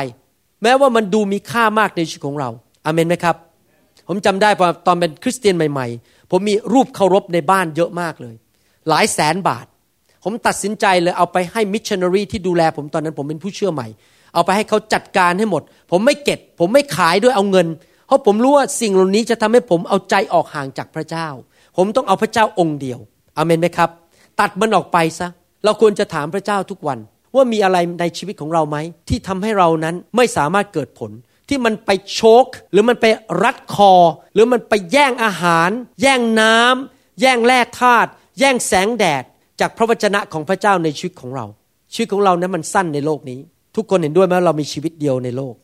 [0.64, 2.50] แม้ว่ามันดูมีค่ามากในชีวิตของเรา
[2.86, 3.36] อาเมนไหมครับ
[4.14, 4.50] ผมจำได้
[4.88, 8.36] ตอนเป็นคริสเตียนใหม่ ๆ ผมมีรูปเคารพในบ้านเยอะมากเลย
[8.90, 9.66] หลายแสนบาท
[10.24, 13.88] ผมตัดสินใจเลยเอาไปให้มิชชันนารีที่ดูแล ผมตอนนั้นผมเป็นผู้เชื่อใหม่
[14.34, 17.68] เอาไปให้เขาจัดการให้หมด ผมไม่เก็บผมไม่ขายด้วยเอาเงิน
[18.08, 21.28] เพราะผมรู้ว่าสิ่งเหล่านี้จะทำให้ผมเอาใจออกห่างจากพระเจ้า
[21.78, 23.00] ผมต้องเอาพระเจ้าองค์เดียว
[23.38, 23.90] อเมนไหมครับ
[24.40, 25.28] ตัดมันออกไปซะ
[25.64, 27.00] เราควรจะถามพระเจ้าทุกวัน
[27.36, 28.78] ว่ามีอะไรในชีวิตของเราไหม
[29.10, 31.12] ที่ทำให้เรานั้นไม่สามารถเกิดผล
[31.52, 33.06] ที่มันไปโชกหรือมันไป
[33.44, 33.94] รัดคอ
[34.34, 35.70] หรือมันไปแย่งอาหาร
[36.02, 38.10] แย่งน้ำแย่งแร่ธาตุ
[38.40, 39.24] แย่งแสงแดด
[39.60, 41.46] จากพระวจนะของพระเจ้าในชีวิตของเรา
[41.94, 43.40] ชีวิตของเรานั้นมันสั้นในโลกนี้
[43.76, 45.56] ทุกคนเห็นด้วยไหมเรามีชีวิตเดียวในโลก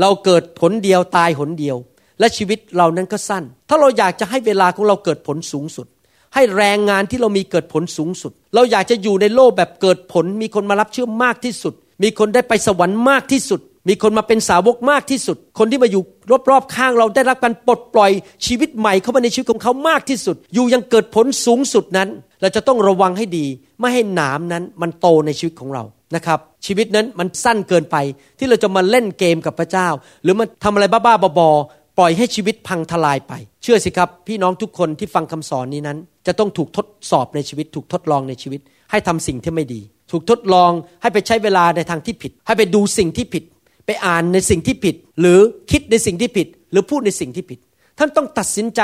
[0.00, 1.76] เราเกิดผลเดียวตายหนเดียว
[2.20, 5.86] และชีวิตเรานั้นก็สั้น ถ้าเราอยากจะให้เวลาของเราเกิดผลสูงสุด
[6.34, 16.02] ให้แรงงานที่เรามีเกิดผลสูงสุด เราอยากจะอยู่ในโลกแบบเกิดผล มีคนมารับเชื่อมากที่สุด มีคนได้ไปสวรรค์มากที่สุด มีคนมาเป็นสาวกมากที่สุด คนที่มาอยู่
[16.50, 18.12] รอบๆข้างเราได้รับการปลดปล่อย
[18.46, 22.08] ชีวิตใหม่เข้ามาในชีวิตของเขามากที่สุด อยู่ยังเกิดผลสูงสุดนั้น
[22.40, 23.46] เราจะต้องระวังให้ดี
[23.80, 27.96] ไม่ให้หนามนั้นมันโตในชีวิตของเรานะครับ ชีวิตนั้นมันสั้นเกินไป
[28.38, 29.88] ที่เราจะมาเล่นเกมกับพระเจ้า
[30.22, 40.70] หรือมาทำอะไรบ้าๆบอๆปล่อยให้ชีวิตพังทลายไป เชื่อสิครับ พี่น้องทุกคนที่ฟังคำสอนนี้นั้น จะต้องถูกทดสอบในชีวิต ถูกทดลองในชีวิต ให้ทำสิ่งที่ไม่ดี ถูกทดลอง
[41.02, 43.42] ให้ไปใช้เวลาในทางที่ผิด ให้ไปดูสิ่งที่ผิด
[43.86, 45.38] ไปอ่านในสิ่งที่ผิด หรือ
[45.70, 47.58] คิดในสิ่งที่ผิด หรือพูดในสิ่งที่ผิด
[47.98, 48.80] ท่านต้องตัดสินใจ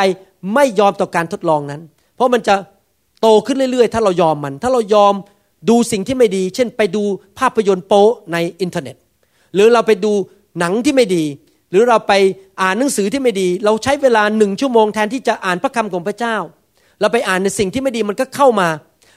[0.54, 1.80] ไม่ยอมต่อการทดลองนั้น
[2.14, 2.54] เพราะมันจะ
[3.20, 5.14] โตขึ้นเรื่อยๆ ถ้าเรายอมมัน ถ้าเรายอม
[5.68, 7.02] ดูสิ่งที่ไม่ดี เช่น ไปดู
[7.38, 8.96] ภาพยนตร์โป๊ในอินเทอร์เน็ต
[9.54, 10.12] หรือเราไปดู
[10.58, 11.24] หนังที่ไม่ดี
[11.70, 12.12] หรือเราไป
[12.62, 16.36] อ่านหนังสือที่ไม่ดี เราใช้เวลาหนึ่งชั่วโมงแทนที่จะอ่านพระคำของพระเจ้า
[17.00, 18.68] เราไปอ่านในสิ่งที่ไม่ดีมันก็เข้ามา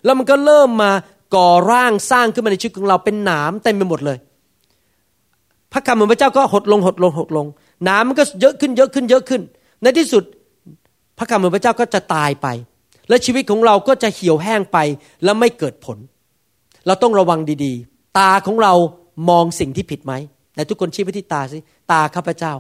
[0.05, 0.91] แล้วมันก็เริ่มมา
[1.35, 4.17] ก่อร่างสร้างขึ้นมาในชีวิตของเราเป็นหนามเต็มไปหมดเลย
[5.73, 7.47] พระคำของพระเจ้าก็หดลงหดลงหดลง
[7.83, 9.41] หนามมันก็เยอะขึ้นเยอะขึ้นเยอะขึ้น
[9.81, 10.23] ในที่สุด
[11.17, 12.47] พระคำของพระเจ้าก็จะตายไป
[13.09, 14.77] และชีวิตของเราก็จะเหี่ยวแห้งไป
[15.23, 15.97] และไม่เกิดผล
[16.87, 18.73] เราต้องระวังดีๆ ตาของเรา
[19.29, 20.13] มองสิ่งที่ผิดไหม
[20.55, 21.57] แต่ทุกคนชี้ไปที่ตาสิ
[21.91, 22.53] ตาข้าพเจ้า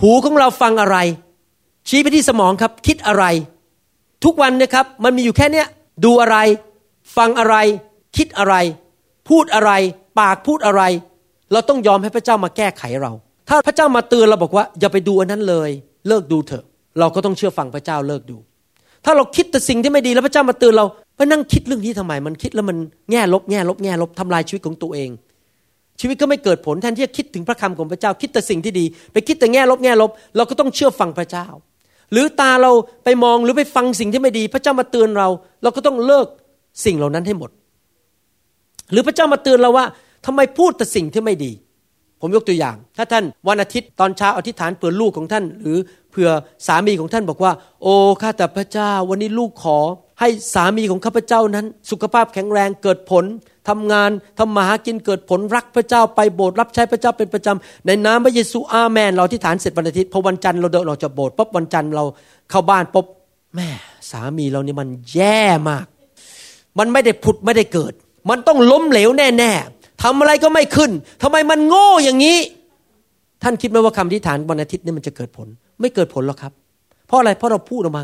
[0.00, 0.98] หูของเราฟังอะไร
[1.88, 3.24] ชี้ไปที่สมองครับ คิดอะไร
[4.24, 5.66] ทุกวันนะครับ มันมีอยู่แค่เนี้ย
[6.04, 6.36] ดูอะไร
[7.16, 7.56] ฟังอะไร
[8.16, 8.54] คิดอะไร
[9.28, 9.72] พูดอะไร
[10.18, 10.82] ปากพูดอะไร
[11.52, 13.12] เราต้องยอมให้พระเจ้ามาแก้ไขเรา
[13.48, 15.70] ถ้าพระเจ้ามาเตือนเราบอกว่า อย่าไปดูอันนั้นเลย
[16.08, 16.64] เลิกดูเถอะ
[17.00, 18.36] เราก็ต้องเชื่อฟังพระเจ้าเลิกดู
[19.04, 20.84] ถ้าเราคิดแต่สิ่งที่ไม่ดีแล้วพระเจ้ามาเตือนเรา
[21.16, 22.76] ไปนั่งคิดเรื่องนี้ทำไม มันคิดแล้วมัน
[23.10, 25.10] แง่ลบแง่ลบแง่ลบทำลายชีวิตของตัวเอง
[26.00, 31.46] ชีวิตก็ไม่เกิดผลแทนที่จะคิดถึงพระคำของพระเจ้า คิดแต่สิ่งที่ดี ไปคิดแต่แง่ลบแง่ลบ เราก็ต้องเชื่อฟังพระเจ้า
[32.12, 32.72] หรือตาเรา
[33.04, 35.28] ไปมองหรือไปฟังสิ่งที่ไม่ดี พระเจ้ามาเตือนเรา
[35.62, 36.26] เราก็ต้องเลิก
[36.84, 37.50] สิ่งเหล่านั้นให้หมด
[38.92, 39.84] หรือพระเจ้ามาเตือนเราว่า
[40.26, 41.52] ทำไมพูดแต่สิ่งที่ไม่ดี
[42.20, 45.78] ผมยกตัวอย่าง ถ้าท่านวันอาทิตย์ตอนเช้าอธิษฐานเผื่อลูกของท่าน หรือ
[46.10, 46.30] เผื่อ
[46.66, 47.52] สามีของท่านบอกว่า
[47.82, 49.78] โอ้ข้าแต่พระเจ้า วันนี้ลูกขอ
[50.20, 53.24] ให้สามีของข้าพเจ้านั้น สุขภาพแข็งแรงเกิดผล
[53.68, 62.04] ทำงานทำมาหากินเกิดผลรักพระเจ้าไปโบสถ์รับใช้พระเจ้าเป็นประจำในนามพระเยซูอาเมน เราที่ฐานเสร็จวันอาทิตย์พอวันจันทร์เราเดินออกจากโบสถ์ปุ๊บวันจันทร์เรา
[62.50, 63.06] เข้าบ้านปุ๊บ
[63.54, 63.68] แม่
[64.10, 65.86] สามีเรานี่มันแย่มาก
[66.78, 67.92] มันไม่ได้ผุดไม่ได้เกิด
[68.30, 70.90] มันต้องล้มเหลวแน่ๆ ทำอะไรก็ไม่ขึ้น
[71.22, 72.38] ทำไมมันโง่อย่างนี้
[73.42, 75.48] ท่านคิดไหมว่าคำที่ฐานวันอาทิตย์นี่มันจะเกิดผล
[75.80, 76.52] ไม่เกิดผลหรอกครับ
[77.06, 78.02] เพราะอะไรเพราะเราพูดออกมา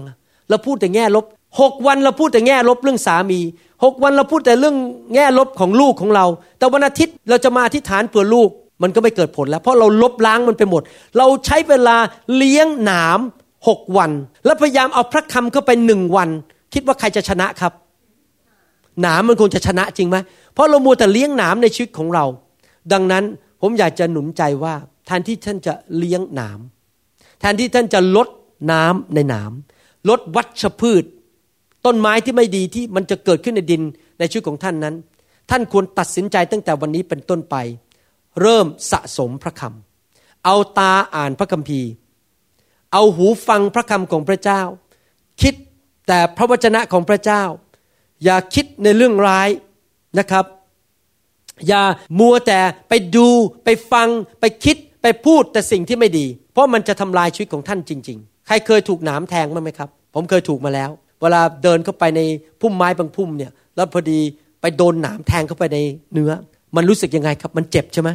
[0.50, 1.24] เราพูดแต่แง่ลบ
[1.60, 3.40] หกวันเราพูดแต่แง่ลบเรื่องสามี
[3.84, 4.76] หกวันเราพูดแต่เรื่อง
[5.14, 6.26] แง่ลบของลูกของเรา
[6.58, 8.48] แต่วันอาทิตย์เราจะมาอธิษฐานเผื่อลูก
[8.82, 10.82] มันก็ไม่เกิดผลแล้ว เพราะเราลบล้างมันไปหมด
[11.18, 11.96] เราใช้เวลา
[12.36, 13.18] เลี้ยงหนาม
[13.68, 14.10] หกวัน
[14.44, 16.28] แล้วพยายามเอาพระคำเข้าไปหนึ่งวัน
[16.74, 17.72] คิดว่าใครจะชนะครับ
[19.02, 20.16] หนามมันคงจะชนะจริงไหม
[20.52, 22.24] เพราะเรามัวแต่เลี้ยงหนามในชีวิตของเรา
[22.92, 23.24] ดังนั้น
[23.60, 24.74] ผมอยากจะหนุนใจว่า
[25.06, 26.58] แทนที่ท่านจะเลี้ยงหนาม
[27.40, 28.28] แทนที่ท่านจะลด
[28.72, 29.52] น้ำในหนาม
[30.08, 31.04] ลดวัชพืช
[31.86, 33.82] ต้นไม้ที่ไม่ดีที่มันจะเกิดขึ้นในดิน
[34.18, 34.94] ในชีวิตของท่านนั้น
[35.50, 37.56] ท่านควรตัดสินใจตั้งแต่วันนี้เป็นต้นไป
[38.40, 41.88] เริ่มสะสมพระคำเอาตาอ่านพระคัมภีร์
[42.92, 44.62] เอาหูฟังพระคำของพระเจ้า
[45.42, 45.54] คิด
[46.06, 47.42] แต่พระวจนะของพระเจ้า
[48.24, 49.48] อย่าคิดในเรื่องร้าย
[50.18, 50.44] นะครับ
[51.68, 51.82] อย่า
[52.18, 53.28] มัวแต่ไปดู
[53.64, 54.08] ไปฟัง
[54.40, 62.20] ไปคิดไปพูดแต่สิ่งที่ไม่ดี เพราะมันจะทำลายชีวิตของท่านจริง ๆ ใครเคยถูกหนามแทงมั้ยไหมครับ ผมเคยถูกมาแล้ว เวลาเดินเข้าไปใน
[62.60, 64.20] พุ่มไม้บางพุ่มเนี่ยแล้วพอดี
[64.60, 65.78] ไปโดนหนามแทงเข้าไปใน
[66.12, 66.32] เนื้อ
[66.76, 68.10] มันรู้สึกยังไงครับ มันเจ็บใช่ไหม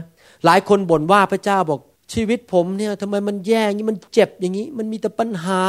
[0.46, 1.80] หลายคนบ่นว่าพระเจ้าบอก
[2.14, 5.62] ชีวิตผมเนี่ยทำไมมันแย่อย่างนี้มันเจ็บอย่างนี้ มันมีแต่ปัญหา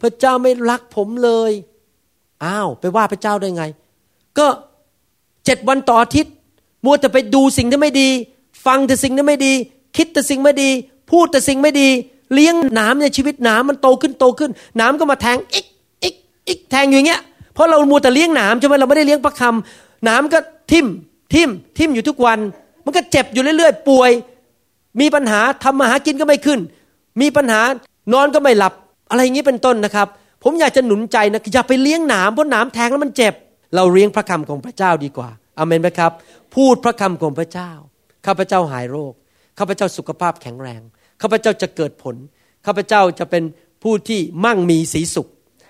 [0.00, 1.52] พระเจ้าไม่รักผมเลย
[2.44, 3.64] อ้าวไปว่าพระเจ้าได้ไง
[4.38, 4.46] ก็
[5.44, 6.32] เจ็ดวันต่ออาทิตย์
[6.84, 8.08] มัวแต่ไปดูสิ่งที่ไม่ดี
[8.66, 9.52] ฟังแต่สิ่งที่ไม่ดี
[9.96, 10.70] คิดแต่สิ่งไม่ดี
[11.10, 11.88] พูดแต่สิ่งไม่ดี
[12.34, 15.66] เลี้ยงหนามในชีวิตหนามมันโตขึ้นโตขึ้นหนามก็มาแทงอีก
[16.02, 16.14] อีก
[16.48, 17.22] อีกแทงอยู่อย่างเงี้ย
[17.54, 20.38] เพราะเรามัวแต่เลี้ยงหนามใช่ไหมเราไม่ได้เลี้ยงพระคำหนามก็
[20.72, 20.86] ทิ่ม
[21.34, 22.38] ทิ่มทิ่มอยู่ทุกวัน
[22.84, 24.10] มันก็เจ็บอยู่เรื่อยๆ ป่วย
[25.00, 26.60] มีปัญหาทำมาหากินก็ไม่ขึ้น
[27.20, 27.60] มีปัญหา
[28.12, 28.74] นอนก็ไม่หลับ
[29.10, 30.08] อะไรอย่างนี้เป็นต้นนะครับ
[30.42, 33.34] ผมอยากจะหนุนใจนะอย่าไปเลี้ยงหนามเพราะหนามแทงแล้วมันเจ็บ
[33.74, 36.12] เราเลี้ยงพระคำของพระเจ้าดีกว่าอเมนไหมครับ
[36.54, 37.70] พูดพระคำของพระเจ้า
[38.26, 39.12] ข้าพเจ้าหายโรค
[39.58, 40.80] ข้าพเจ้าสุขภาพแข็งแรง
[41.20, 42.16] ข้าพเจ้าจะเกิดผล
[42.66, 43.44] ข้าพเจ้าจะเป็น
[43.82, 45.28] ผู้ที่มั่งมีสีสุข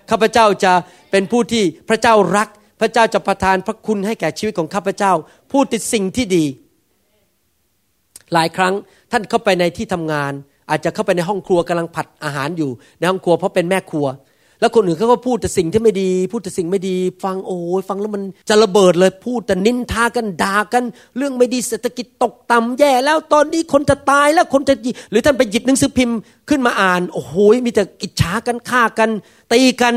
[0.09, 0.73] ข้าพเจ้าจะ
[1.11, 2.49] เป็นผู้ที่พระเจ้ารัก
[2.81, 5.13] พระเจ้าจะประทานพระคุณให้แก่ชีวิตของข้าพเจ้า
[5.51, 6.45] พูดติดสิ่งที่ดี
[8.33, 8.73] หลายครั้ง
[9.11, 10.33] ท่านเข้าไปในที่ทำงาน
[10.69, 14.07] อาจจะเข้าไปในห้องครัวกำลังผัดอาหารอยู่ ในห้องครัวเพราะเป็นแม่ครัว
[14.59, 20.83] แล้วคนอื่นเขาก็พูดแต่สิ่งที่ไม่ดี พูดแต่สิ่งไม่ดี ฟังโอ้ยฟังแล้วมันจะระเบิดเลยพูดแต่นินทากันด่ากัน
[21.17, 24.73] เรื่องไม่ดีเศรษฐกิจตกต่ำแย่แล้วตอนนี้คนจะตายแล้วคนจะ
[25.11, 26.17] หรือท่านไปหยิบหนังสือพิมพ์
[26.49, 27.33] ขึ้นมาอ่าน โอ้โห
[27.65, 29.09] มีแต่อิจฉากันฆ่ากัน
[29.53, 29.95] ตีกัน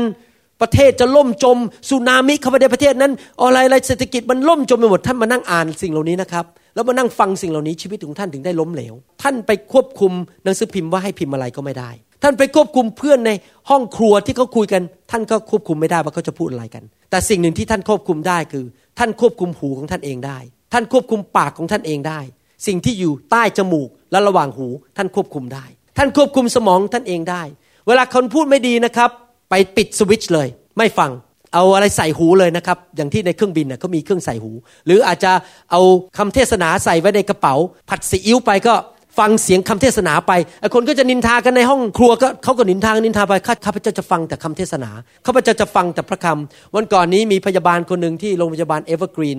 [0.61, 1.57] ประเทศจะล่มจม
[1.89, 6.45] สุนามิเข้าไปในประเทศนั้นอะไรอะไรเศรษฐกิจมันล่มจมไปหมดท่านมานั่งอ่านสิ่งเหล่านี้นะครับ
[6.75, 10.11] แล้วมานั่งฟังสิ่งเหล่านี้ชีวิตของท่านถึงได้ล้มเหลว ท่านไปควบคุม
[10.43, 11.91] หนังสือพิมพ์ว่าให้พิมพ์อะไรก็ไม่ได้
[12.23, 13.31] ท่านไปควบคุมเพื่อนใน
[13.69, 14.81] ห้องครัวที่เขาคุยกัน
[15.11, 18.65] ท่านก็ควบคุมไม่ได้ว่าเขาจะพูดอะไรกัน แต่สิ่งหนึ่งที่ท่านควบคุมได้คือ
[18.99, 20.37] ท่านควบคุมหูของท่านเองได้
[20.73, 22.19] ท่านควบคุมปากของท่านเองได้
[22.67, 25.65] สิ่งที่อยู่ใต้จมูกและระหว่างหูท่านควบคุมได้
[25.97, 27.43] ท่านควบคุมสมองท่านเองได้
[27.87, 29.09] เวลาคนพูดไม่ดีนะครับ
[29.49, 31.11] ไปปิดสวิตช์เลย ไม่ฟัง
[31.53, 34.51] เอาอะไรใส่หูเลยนะครับ อย่างที่ในเครื่องบินน่ะเขามีเครื่องใส่หู
[34.85, 35.31] หรืออาจจะ
[35.71, 35.81] เอา
[36.17, 37.55] คำเทศนาใส่ไว้ในกระเป๋า
[37.89, 38.73] ผัดซีอิ๊วไปก็
[39.19, 43.33] ฟังเสียงคำเทศนาไปไอ้คนก็จะนินทากันในห้องครัวก็เขาก็นินทานินทาไป
[43.65, 44.89] ข้าพเจ้าจะฟังแต่คำเทศนา
[45.25, 49.37] ข้าพเจ้าจะฟังแต่พระคำวันก่อนนี้มีพยาบาลคนหนึ่งที่โรงพยาบาลเอเวอร์กรีน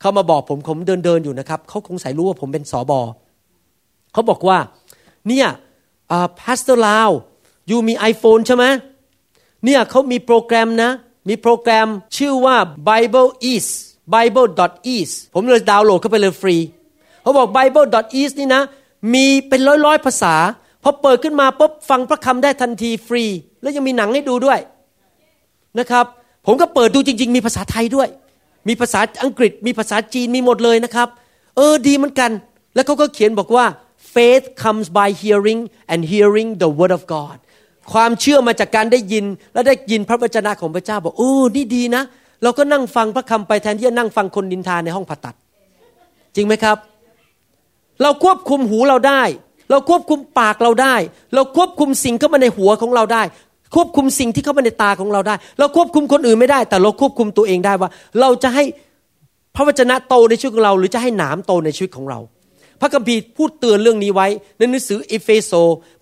[0.00, 3.00] เขามาบอกผมผมเดินเดินอยู่นะครับเขาคงสายรู้ว่าผมเป็นสอบอ
[4.12, 4.58] เขาบอกว่า
[5.28, 5.46] เนี่ย
[6.40, 8.64] Pastor Lao you มี iPhone ใช่ไหม
[9.64, 10.90] เนี่ยเขามีโปรแกรมนะ
[11.28, 12.56] มีโปรแกรมชื่อว่า
[12.88, 13.72] Bible.is
[14.14, 16.56] Bible.is ผมเลยดาวน์โหลดเข้าไปเลยฟรี
[17.22, 18.62] เขาบอก Bible.is นี่นะ
[19.12, 20.34] มีเป็นร้อยร้อยภาษา
[20.82, 23.24] พอเปิดขึ้นมาปุ๊บฟังพระคำได้ทันทีฟรี
[23.62, 24.58] แล้วยังมีหนังให้ดูด้วย
[25.78, 26.04] นะครับ
[26.46, 28.08] ผมก็เปิดดูจริง ๆ มีภาษาไทยด้วย
[28.68, 31.08] มีภาษาอังกฤษ มีภาษาจีนมีหมดเลยนะครับ
[31.56, 32.30] เออดีเหมือนกัน
[32.74, 33.66] แล้วเขาก็เขียนบอกว่า
[34.14, 35.60] faith comes by hearing
[35.92, 37.36] and hearing the word of God
[37.92, 42.02] ความเชื่อมาจากการได้ยินและได้ยินพระวจนะของพระเจ้าบอกโอ้นี่ดีนะ
[42.42, 45.34] เราก็นั่งฟังพระคำไปแทนที่จะนั่งฟังคนดินทาในห้องผ่าตัด
[46.34, 46.76] จริงไหมครับ
[48.02, 49.22] เราควบคุมหูเราได้
[49.70, 50.94] เราควบคุมปากเราได้
[51.34, 53.22] เราควบคุมสิ่งเข้ามาในหัวของเราได้
[53.74, 58.64] ควบคุมสิ่งที่เข้ามาในตาของเราได้ เราควบคุมคนอื่นไม่ได้ แต่เราควบคุมตัวเองได้ว่า เราจะให้
[59.54, 62.20] พระวจนะโตในชีวิตของเรา หรือจะให้หนามโตในชีวิตของเรา
[62.80, 64.26] พระคัมภีร์พูดเตือนเรื่องนี้ไว้
[64.56, 65.52] ในหนังสือเอเฟโซ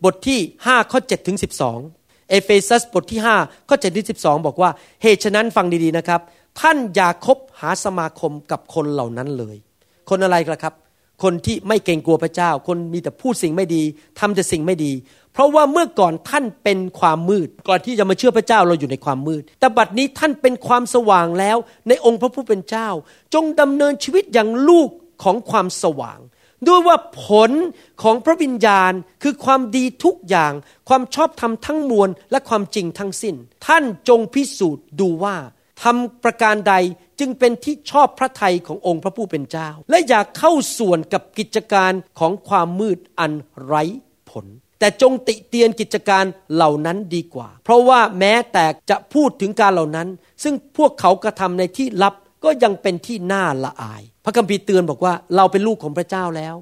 [0.05, 1.39] บทที่5ข้อ7ถึง
[1.83, 4.71] 12เอเฟซัสบทที่5ข้อ7ถึง12 บอกว่า
[5.03, 6.21] เหตุฉะนั้นฟังดีๆนะครับ
[6.61, 9.57] ท่านอย่าคบหาสมาคมกับคนเหล่านั้นเลย
[10.11, 10.75] คนอะไรกันครับ
[11.23, 13.83] คนที่ไม่เกรงกลัวพระเจ้า คนมีแต่พูดสิ่งไม่ดี
[14.19, 14.93] ทำแต่สิ่งไม่ดี
[15.33, 21.57] เพราะว่าเมื่อก่อนท่านเป็นความมืด ก่อนที่จะมาเชื่อพระเจ้าเราอยู่ในความมืด แต่บัดนี้ท่านเป็นความสว่างแล้ว
[21.89, 22.89] ในองค์พระผู้เป็นเจ้า
[23.35, 24.89] จงดำเนินชีวิตอย่างลูก
[25.23, 26.19] ของความสว่าง
[26.69, 27.51] ด้วยว่าผล
[28.03, 30.53] ของพระวิญญาณคือความดีทุกอย่าง
[30.89, 33.35] ความชอบธรรมทั้งมวลและความจริงทั้งสิ้น
[33.67, 35.37] ท่านจงพิสูจน์ดูว่า
[35.83, 36.75] ทำประการใด
[37.25, 43.33] จึงเป็นที่ชอบพระทัยขององค์พระผู้เป็นเจ้า และอย่าเข้าส่วนกับกิจการของความมืดอัน
[43.65, 43.83] ไร้
[44.31, 44.47] ผล
[44.81, 50.09] แต่จงติเตียนกิจการเหล่านั้นดีกว่า เพราะว่าแม้แต่จะพูดถึงการเหล่านั้น
[50.43, 56.55] ซึ่งพวกเขากระทำในที่ลับก็ยังเป็นที่น่าละอาย พระคัมภีร์เตือนบอกว่าเราเป็นลูกของพระเจ้าแล้ว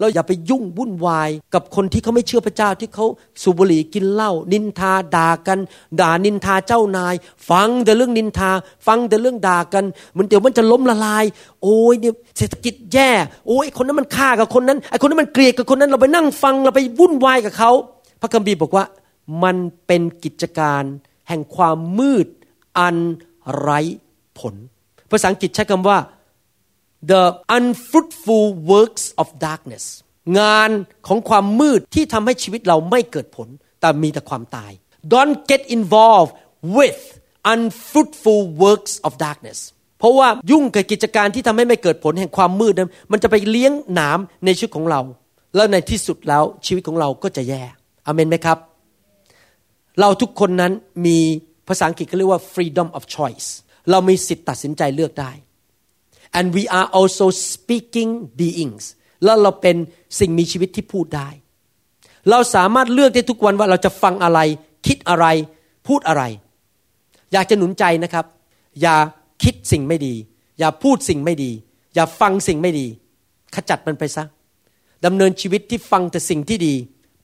[0.00, 3.06] เราอย่าไปยุ่งวุ่นวาย กับคนที่เขาไม่เชื่อพระเจ้าที่เขา
[3.42, 5.58] สูบบุหรี่กินเหล้านินทาด่ากัน
[6.00, 7.14] ด่านินทาเจ้านาย
[7.50, 8.50] ฟังแต่เรื่องนินทา
[8.86, 9.84] ฟังแต่เรื่องด่ากัน
[10.16, 11.24] มันเดี๋ยวมันจะล้มละลาย
[11.62, 13.10] โอ้ยเนี่ยเศรษฐกิจแย่
[13.46, 17.70] โอ้ยคนนั้นมันฆ่ากับคนนั้นไอ้คนนั้นมันเกลียดกับคนนั้น เราไปนั่งฟังเราไปวุ่นวายกับเขา
[18.20, 18.84] พระคัมภีร์บอกว่า
[19.42, 19.56] มัน
[19.86, 20.82] เป็นกิจการ
[21.28, 22.26] แห่งความมืด
[22.78, 22.96] อัน
[23.58, 23.80] ไร้
[24.38, 24.54] ผล
[25.10, 25.98] ภาษาอังกฤษใช้คำว่า
[27.12, 27.22] the
[27.56, 29.84] unfruitful works of darkness
[30.40, 30.70] งาน
[31.06, 33.48] ของความมืดที่ทำให้ชีวิตเราไม่เกิดผล
[33.80, 34.72] แต่มีแต่ความตาย
[35.14, 36.32] don't get involved
[36.76, 37.00] with
[37.54, 39.58] unfruitful works of darkness
[39.98, 45.00] เพราะว่ายุ่งกับกิจการที่ทำให้ไม่เกิดผลแห่งความมืดนั้นมันจะไปเลี้ยงหนามในชีวิตของเรา
[45.56, 47.62] แล้วในที่สุดแล้วชีวิตของเราก็จะแย่
[48.06, 48.58] อเมนไหมครับ
[50.00, 50.72] เราทุกคนนั้น
[51.06, 51.18] มี
[51.68, 53.48] ภาษาอังกฤษเขาเรียกว่า freedom of choice
[53.90, 55.30] เรามีสิทธิ์ตัดสินใจเลือกได้
[56.38, 58.84] and we are also speaking beings
[59.24, 59.76] แล้วเราเป็น
[60.18, 61.28] สิ่งมีชีวิตที่พูดได้
[62.30, 64.40] เราสามารถเลือกได้ทุกวันว่าเราจะฟังอะไร
[64.86, 65.26] คิดอะไร
[65.88, 66.22] พูดอะไร
[67.32, 68.26] อยากจะหนุนใจนะครับ
[68.82, 68.96] อย่า
[69.42, 70.14] คิดสิ่งไม่ดี
[70.58, 71.50] อย่าพูดสิ่งไม่ดี
[71.94, 72.86] อย่าฟังสิ่งไม่ดี
[73.54, 74.24] ขจัดมันไปซะ
[75.04, 76.74] ดำเนินชีวิตที่ฟังแต่สิ่งที่ดี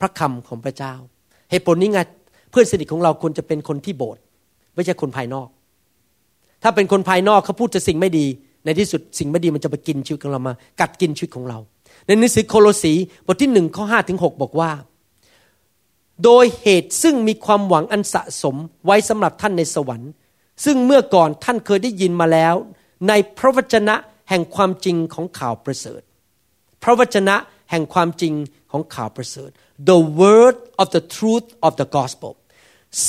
[0.01, 0.95] พระคำของพระเจ้า
[1.51, 2.01] เหตุผลนี้ไง
[2.51, 4.23] เพื่อนสนิทของเราควรจะเป็นคนที่โบสถ์
[4.75, 5.49] ไม่ใช่คนภายนอก
[6.63, 8.27] ถ้าเป็นคนภายนอกเขาพูดจะสิ่งไม่ดี
[8.65, 11.59] ในที่สุดสิ่งไม่ดีมันจะไปกินชีวิตของเรามา กัดกินชีวิตของเรา
[12.07, 12.93] ในหนังสือโคโลสี
[13.27, 14.71] บทที่หนึ่งข้อห้าถึงหบอกว่า
[16.25, 20.11] โดยเหตุซึ่งมีความหวังอันสะสมไว้สำหรับท่านในสวรรค์
[20.65, 22.55] ซึ่งเมื่อก่อนท่านเคยได้ยินมาแล้ว
[23.09, 23.95] ในพระวจนะ
[24.29, 26.01] แห่งความจริงของข่าวประเสริฐ
[26.83, 27.37] พระวจนะ
[27.71, 28.35] แห่งความจริง
[28.71, 29.51] ของข่าวประเสริฐ
[29.89, 32.33] the word of the truth of the gospel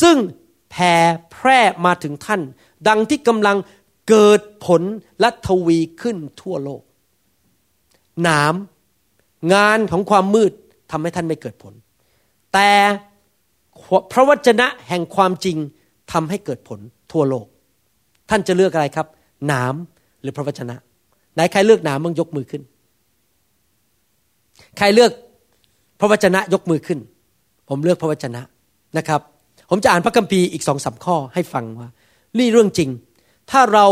[0.02, 0.18] ซึ่ง
[0.72, 0.96] แผ่
[1.32, 2.42] แพร่มาถึงท่าน
[2.88, 3.58] ดังที่กำลัง
[4.10, 4.82] เกิดผล
[5.20, 6.82] และทวีขึ้นทั่วโลก
[8.24, 8.54] หนาม
[9.54, 10.52] งานของความมืด
[10.92, 11.74] ทำให้ท่านไม่เกิดผล
[12.54, 12.70] แต่
[14.12, 15.58] พระวจนะแห่งความจริง
[16.12, 16.80] ทำให้เกิดผล
[17.12, 17.48] ทั่วโลก
[18.30, 19.08] ท่านจะเลือกอะไรครับ
[19.48, 19.74] หนาม
[20.22, 20.76] หรือพระวจนะ
[21.34, 22.62] ไหนใครเลือกหนามมึงยกมือขึ้น
[24.78, 25.12] ใครเลือก
[26.00, 27.00] พระวจนะยกมือขึ้น
[27.70, 28.42] ผมเลือกพระวจนะ
[28.98, 29.22] นะครับ
[29.70, 31.90] ผมจะอ่านพระคัมภีร์อีกสองสาข้อให้ฟังว่า
[32.40, 32.90] นี่เรื่องจริง
[33.52, 33.86] ถ้าเรา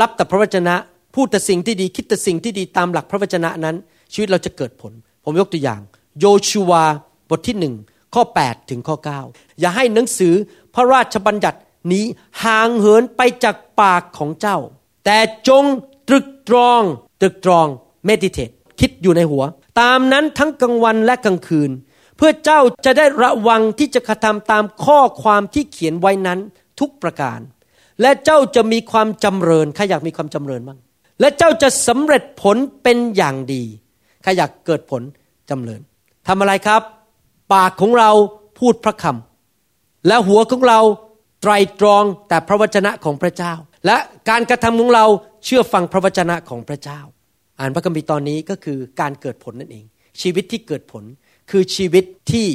[0.00, 0.74] รับแต่พระวจนะ
[1.14, 3.76] พูดแต่สิ่งที่ดีคิดแต่สิ่งที่ดีตามหลักพระวจนะนั้น
[4.12, 4.92] ชีวิตเราจะเกิดผล
[5.24, 5.80] ผมยกตัวอย่าง
[6.20, 6.84] โยชูวา
[7.30, 7.74] บทที่หนึ่ง
[8.14, 8.96] ข้อ 8 ถึงข้อ
[9.28, 10.34] 9 อย่าให้หนังสือ
[10.74, 11.58] พระราชบัญญัติ
[11.92, 12.04] นี้
[12.44, 14.58] ห่างเหินไปจากปากของเจ้า
[15.04, 15.64] แต่จง
[16.08, 16.82] ตรึกตรอง
[17.20, 17.66] ตรึกตรอง
[18.08, 19.44] meditate คิดอยู่ในหัว
[19.80, 21.70] ตามนั้นทั้งกลางวันและกลางคืน
[22.16, 26.38] เพื่อเจ้าจะได้ระวังที่จะกระทำตามข้อความที่เขียนไว้นั้น
[26.80, 27.40] ทุกประการ
[28.02, 30.78] และเจ้าจะมีความจำเริญใครอยากมีความจำเริญบ้าง
[31.20, 33.62] และเจ้าจะสำเร็จผลเป็นอย่างดี
[34.22, 35.02] ใครอยากเกิดผล
[35.50, 35.80] จำเริญ
[36.28, 36.82] ทำอะไรครับ
[37.52, 38.10] ปากของเรา
[38.58, 40.80] พูดพระคำและหัวของเรา
[41.42, 43.52] ไตรตรองแต่พระวจนะของพระเจ้า
[43.86, 43.96] และ
[44.30, 45.04] การกระทำของเรา
[45.44, 47.00] เชื่อฟังพระวจนะของพระเจ้า
[47.58, 49.84] อ่านพระคัมภีร์ตอนนี้ก็คือการเกิดผลนั่นเอง
[50.20, 51.04] ชีวิตที่เกิดผล
[51.50, 52.46] คือชีวิตที่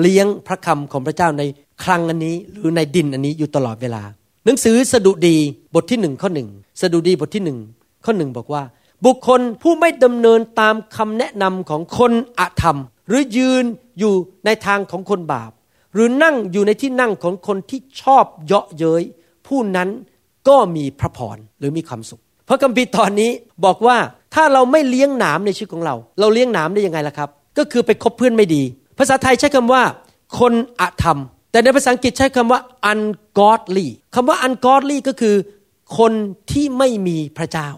[0.00, 1.42] เลี้ยงพระคำของพระเจ้าใน
[1.84, 4.02] คลังอันนี้หรือในดินอันนี้อยู่ตลอดเวลา
[4.48, 5.36] หนังสือสดุดี
[5.74, 6.48] บทที่หนึ่งข้อหนึ่ง
[6.80, 7.58] สดุดีบทที่หนึ่ง
[8.04, 8.62] ข้อหนึ่งบอกว่า
[9.04, 12.78] บุคคลผู้ไม่ดำเนินตามคำแนะนำของคนอธรรม
[13.08, 13.64] หรือยืน
[13.98, 15.50] อยู่ในทางของคนบาป
[15.94, 19.02] หรือนั่งอยู่ในที่นั่งของคนที่ชอบเยาะเย้ย
[19.46, 19.88] ผู้นั้น
[20.48, 23.30] ก็มีพระพรหรือมีความสุข พระคัมภีร์ตอนนี้
[23.64, 23.96] บอกว่า
[24.34, 27.28] ถ้าเราไม่เลี้ยงหนามในชีวิตของเรา เราเลี้ยงหนามได้ยังไงล่ะครับ
[27.58, 28.62] ก็คือไปคบเพื่อนไม่ดี
[28.98, 29.82] ภาษาไทยใช้คำว่า
[30.38, 31.18] คนอธรรม
[31.56, 35.36] แต่ในภาษาอังกฤษใช้คำว่า ungodly คำว่า ungodly ก็คือ
[35.98, 36.12] คน
[36.52, 37.68] ที่ไม่มีพระเจ้า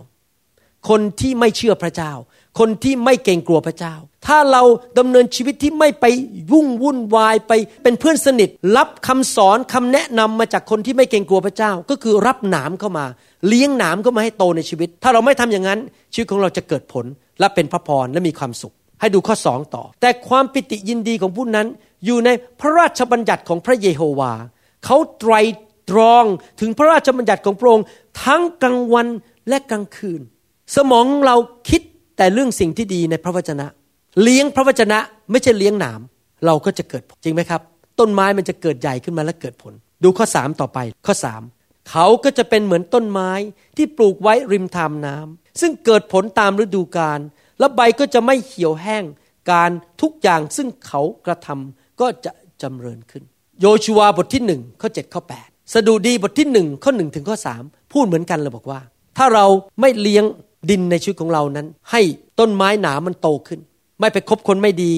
[0.89, 2.13] คนที่ไม่เชื่อพระเจ้า
[2.59, 3.95] คนที่ไม่เกรงกลัวพระเจ้า
[4.27, 4.63] ถ้าเรา
[4.99, 6.05] ดำเนินชีวิตที่ไม่ไป
[6.53, 7.53] วุ่งวุ่นวายไป
[7.83, 13.07] เป็นเพื่อนสนิท รับคำสอนคำแนะนำมาจากคนที่ไม่เกรงกลัวพระเจ้า ก็คือรับหนามเข้ามา
[13.49, 15.81] เลี้ยงหนามเข้ามาให้โตในชีวิต ถ้าเราไม่ทำอย่างนั้น
[16.13, 17.05] ชีวิตของเราจะเกิดผล
[17.41, 21.67] และเป็นพระพรและมีความสุข ให้ดูข้อสองต่อ แต่ความปิติยินดีของผู้นั้น
[22.05, 22.31] อยู่ใน
[22.61, 24.33] พระราชบัญญัติของพระเยโฮวา
[24.85, 25.35] เขาไตร
[25.91, 26.25] ตรอง
[26.61, 27.87] ถึงพระราชบัญญัติของพระองค์
[28.25, 29.07] ทั้งกลางวัน
[29.49, 30.21] และกลางคืน
[30.77, 31.37] สมองเรา
[31.69, 31.83] คิด
[32.17, 33.67] แต่เรื่องสิ่งที่ดีในพระวจนะ
[34.23, 34.99] เลี้ยงพระวจนะ
[35.31, 36.01] ไม่ใช่เลี้ยงหนาม
[36.47, 37.61] เราก็จะเกิดจริงไหมครับ
[37.99, 39.73] ต้นไม้มันจะเกิดใหญ่ขึ้นมาและเกิดผล
[40.05, 41.43] ดูข้อสามต่อไปข้อสาม
[41.91, 43.31] เขาก็จะเป็นเหมือนต้นไม้
[43.77, 47.21] ที่ปลูกไว้ริมทามน้ำซึ่งเกิดผลตามฤดูกาล
[47.59, 49.05] และใบก็จะไม่เหี่ยวแห้ง
[49.51, 49.71] การ
[50.03, 52.33] ทุกอย่างซึ่งเขากระทำ ก็จะ
[52.63, 53.23] จำเริญขึ้น
[53.61, 58.81] โยชูวาบทที่หนึ่งข้อเจ็ดข้อแปดสดุดีบทที่หนึ่งข้อหนึ่งถึงข้อสามพูดเหมือนกันเลยบอกว่า
[59.19, 59.47] ถ้าเรา
[59.81, 60.25] ไม่เลี้ยง
[60.71, 62.01] ดินในชีวิตของเรานั้น ให้
[62.39, 63.61] ต้นไม้หนามันโตขึ้น
[64.01, 64.93] ไม่ไปคบคนไม่ดี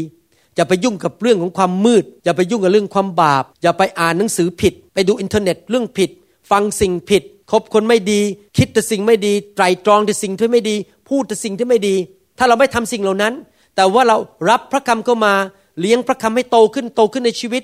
[0.57, 6.11] อย่าไปยุ่งกับเรื่องของความมืด อย่าไปยุ่งกับเรื่องความบาป อย่าไปอ่านหนังสือผิด ไปดูอินเทอร์เน็ตเรื่องผิด
[6.51, 8.21] ฟังสิ่งผิด คบคนไม่ดี
[8.57, 10.77] คิดแต่สิ่งไม่ดีไตรตรองแต่สิ่งที่ไม่ดี
[11.09, 11.97] พูดแต่สิ่งที่ไม่ดี
[12.39, 13.35] ถ้าเราไม่ทำสิ่งเหล่านั้น
[13.77, 14.17] แต่ว่าเรา
[14.51, 15.35] รับพระคำเข้ามา
[15.81, 17.63] เลี้ยงพระคำให้โตขึ้นโตขึ้นในชีวิต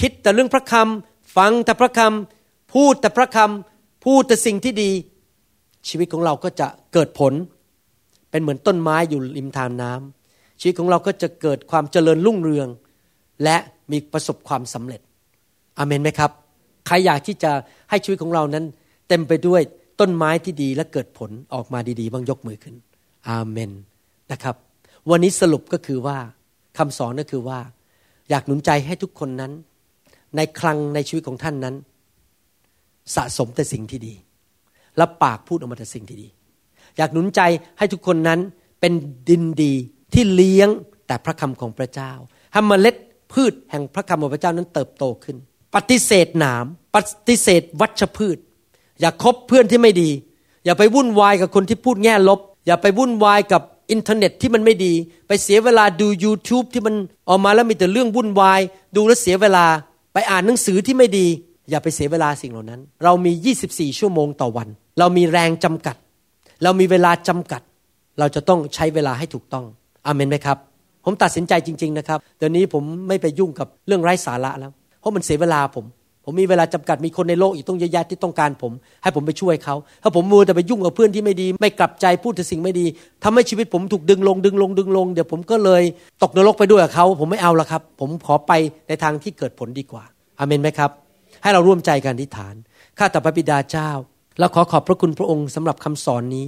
[0.00, 4.90] คิดแต่เรื่องพระคำฟังแต่พระคำพูดแต่พระคำพูดแต่สิ่งที่ดี
[5.88, 7.32] ชีวิตของเราก็จะเกิดผล
[8.30, 12.68] เป็นเหมือนต้นไม้อยู่ริมทานน้ำชีวิตของเราก็จะเกิดความเจริญรุ่งเรือง
[13.44, 13.56] และ
[13.92, 15.00] มีประสบความสำเร็จ
[15.78, 16.30] อเมนไหมครับ
[16.86, 17.52] ใครอยากที่จะ
[17.90, 18.64] ให้ชีวิตของเรานั้น
[19.08, 19.62] เต็มไปด้วย
[20.00, 22.74] ต้นไม้ที่ดีและเกิดผลออกมาดีๆบ้างยกมือขึ้น
[23.28, 23.70] อาเมน
[24.32, 24.56] นะครับ
[25.10, 26.18] วันนี้สรุปก็คือว่า
[26.78, 27.60] คำสอนก็คือว่า
[28.30, 29.52] อยากหนุนใจให้ทุกคนนั้น
[30.36, 31.74] ในคลังในชีวิตของท่านนั้น
[33.14, 34.14] สะสมแต่สิ่งที่ดี
[34.96, 36.28] และปากพูดออกมาแต่สิ่งที่ดี
[36.96, 37.40] อยากหนุนใจ
[37.78, 38.40] ให้ทุกคนนั้น
[38.80, 38.92] เป็น
[39.28, 39.72] ดินดี
[40.14, 40.68] ที่เลี้ยง
[41.06, 42.12] แต่พระคำของพระเจ้า
[42.52, 42.96] ให้เมล็ด
[43.32, 45.36] พืชแห่งพระคำของพระเจ้านั้นเติบโตขึ้น
[45.74, 46.64] ปฏิเสธหนาม
[46.94, 46.96] ป
[47.28, 48.38] ฏิเสธวัชพืช
[49.00, 50.10] อย่าคบเพื่อนที่ไม่ดี
[50.64, 54.92] อย่าไปวุ่นวายกับคนที่พูดแง่ลบ อย่าไปวุ่นวายกับ อินเทอร์เน็ตที่มันไม่ดี
[55.28, 56.94] ไปเสียเวลาดู YouTube ที่มัน
[57.28, 58.60] ออกมาแล้วมีแต่เรื่องวุ่นวาย
[58.96, 59.66] ดูแล้วเสียเวลา
[60.12, 61.26] ไปอ่านหนังสือที่ไม่ดี
[61.70, 63.32] อย่าไปเสียเวลาสิ่งเหล่านั้น เรามี
[63.66, 64.68] 24 ชั่วโมงต่อวัน
[64.98, 65.96] เรามีแรงจำกัด
[66.62, 67.62] เรามีเวลาจำกัด
[68.18, 69.64] เราจะต้องใช้เวลาให้ถูกต้อง
[70.06, 70.58] อเมนไหมครับ
[71.04, 75.84] ผมตัดสินใจจริง ๆ นะครับเดี๋ยวนี้ผมไม่ไปยุ่งกับเรื่องไร้สาระแล้ว เพราะมันเสียเวลาผม
[76.24, 82.86] ผมมีเวลาจำกัดมีคนในโลกอีกต้องเยอะแยะที่ต้องการผม ให้ผมไปช่วยเขา ถ้าผมมัวแต่ไปยุ่งกับเพื่อนที่ไม่ดี ไม่กลับใจพูดแต่สิ่งไม่ดี
[83.24, 85.82] ทำให้ชีวิตผมถูกดึงลงดึงลงดึงลง เดี๋ยวผมก็เลย
[86.22, 88.52] ตกนรกไปด้วยกับเขา ผมไม่เอาละครับ ผมขอไป
[88.88, 90.04] ในทางที่เกิดผลดีกว่า
[90.38, 90.90] อเมนไหมครับ
[91.42, 92.54] ให้เราร่วมใจกันอธิษฐาน
[92.98, 93.90] ข้าแต่พระบิดาเจ้า
[94.38, 96.46] เราขอขอบพระคุณพระองค์สำหรับคำสอนนี้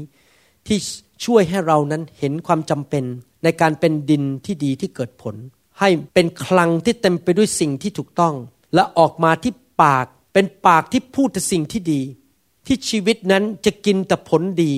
[0.67, 0.79] ที่
[1.25, 3.05] ช่วยให้เรานั้นเห็นความจำเป็น
[3.45, 5.35] ในการเป็นดินที่ดีที่เกิดผล
[5.81, 8.35] ให้เป็นคลังที่เต็มไปด้วยสิ่งที่ถูกต้อง
[8.75, 9.53] และออกมาที่
[9.83, 12.01] ปากเป็นปากที่พูดแต่สิ่งที่ดี
[12.67, 14.73] ที่ชีวิตนั้นจะกินแต่ผลดี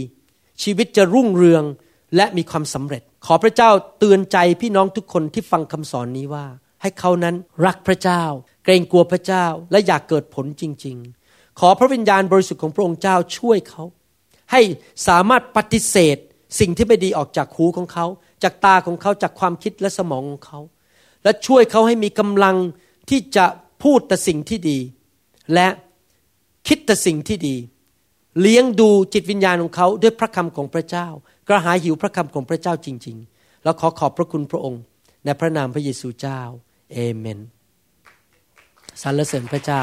[0.62, 1.64] ชีวิตจะรุ่งเรือง
[2.16, 6.46] และมีความสำเร็จ ขอพระเจ้าเตือนใจพี่น้องทุกคนที่ฟังคำสอนนี้ว่า
[6.82, 7.34] ให้เขานั้น
[7.66, 8.22] รักพระเจ้า
[8.64, 10.96] เกรงกลัวพระเจ้าและอยากเกิดผลจริง
[11.28, 13.84] ๆ ขอพระวิญญาณบริสุทธิ์ของพระองค์เจ้าช่วยเขา
[14.52, 14.60] ให้
[15.08, 16.16] สามารถปฏิเสธ
[16.60, 18.06] สิ่งที่ไม่ดีออกจากหูของเขา
[18.42, 20.60] จากตาของเขาจากความคิดและสมองของเขา
[21.24, 22.56] และช่วยเขาให้มีกำลัง
[23.10, 23.46] ที่จะ
[23.82, 24.78] พูดแต่สิ่งที่ดี
[25.54, 25.68] และ
[26.68, 27.56] คิดแต่สิ่งที่ดี
[28.40, 31.06] เลี้ยงดูจิตวิญญาณของเขาด้วยพระคำของพระเจ้า
[31.48, 34.82] กระหายหิวพระคำของพระเจ้าจริง ๆ แล้วขอขอบพระคุณพระองค์
[35.24, 36.40] ในพระนามพระเยซูเจ้า
[36.92, 37.38] เอเมน
[39.02, 39.82] สรรเสริญพระเจ้า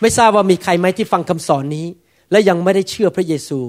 [0.00, 1.86] ไม่ทราบว่ามีใครไหมที่ฟังคำสอนนี้
[2.30, 3.60] และยังไม่ได้เชื่อพระเยซู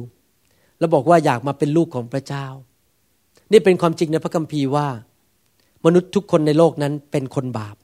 [0.79, 2.45] แล้วบอกว่าอยากมาเป็นลูกของพระเจ้า
[3.51, 4.87] นี่เป็นความจริงในพระคัมภีร์ว่า
[5.85, 7.75] มนุษย์ทุกคนในโลกนั้นเป็นคนบาป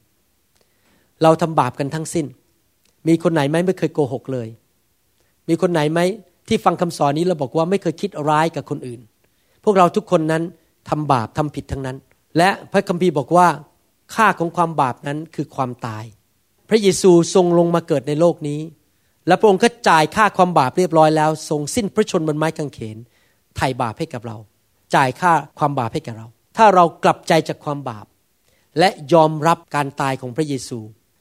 [1.23, 2.25] เราทำบาปกันทั้งสิ้น
[3.07, 4.47] มีคนไหนไหมไม่เคยโกหกเลย
[5.49, 5.99] มีคนไหนไหม
[6.47, 9.01] ที่ฟังคำสอนนี้เราบอกว่าไม่เคยคิดร้ายกับคนอื่น
[9.63, 10.43] พวกเราทุกคนนั้น
[10.89, 11.97] ทำบาปทำผิดทั้งนั้น
[12.37, 13.47] และพระคัมภีร์บอกว่า
[14.15, 16.03] ค่าของความบาปนั้นคือความตาย
[16.69, 18.59] พระเยซูทรงลงมาเกิดในโลกนี้
[19.27, 22.97] และพระองค์ก็จ่ายค่าความบาปเรียบร้อยแล้ว ทรงสิ้นพระชนบนไม้กางเขน
[23.55, 24.37] ไถ่บาปให้กับเรา
[24.95, 26.27] จ่ายค่าความบาปให้กับเรา
[26.57, 28.05] ถ้าเรากลับใจจากความบาป
[28.79, 30.79] และยอมรับการตายของพระเยซู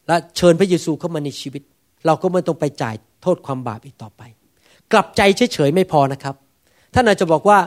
[0.09, 1.63] และเชิญพระเยซูเข้ามาในชีวิต
[2.07, 4.23] เราก็ไม่ต้องไปจ่ายโทษความบาปอีกต่อไป
[4.93, 5.21] กลับใจ
[5.53, 6.35] เฉยๆไม่พอนะครับ
[6.95, 7.59] ท่านอาจจะบอกว่า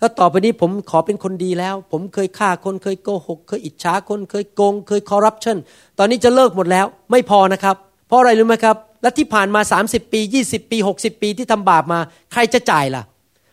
[0.00, 5.56] ก็ต่อไปนี้ผมขอเป็นคนดีแล้ว ผมเคยฆ่าคนเคยโกหก เคยอิจฉาคนเคยโกง เคยคอร์รัปชัน
[5.98, 11.98] ตอนนี้จะเลิกหมดแล้วไม่พอนะครับ เพราะอะไรรู้ไหมครับและที่ผ่านมา 30 ปี 20 ปี 60 ปีที่ทำบาปมา
[12.32, 13.02] ใครจะจ่ายล่ะ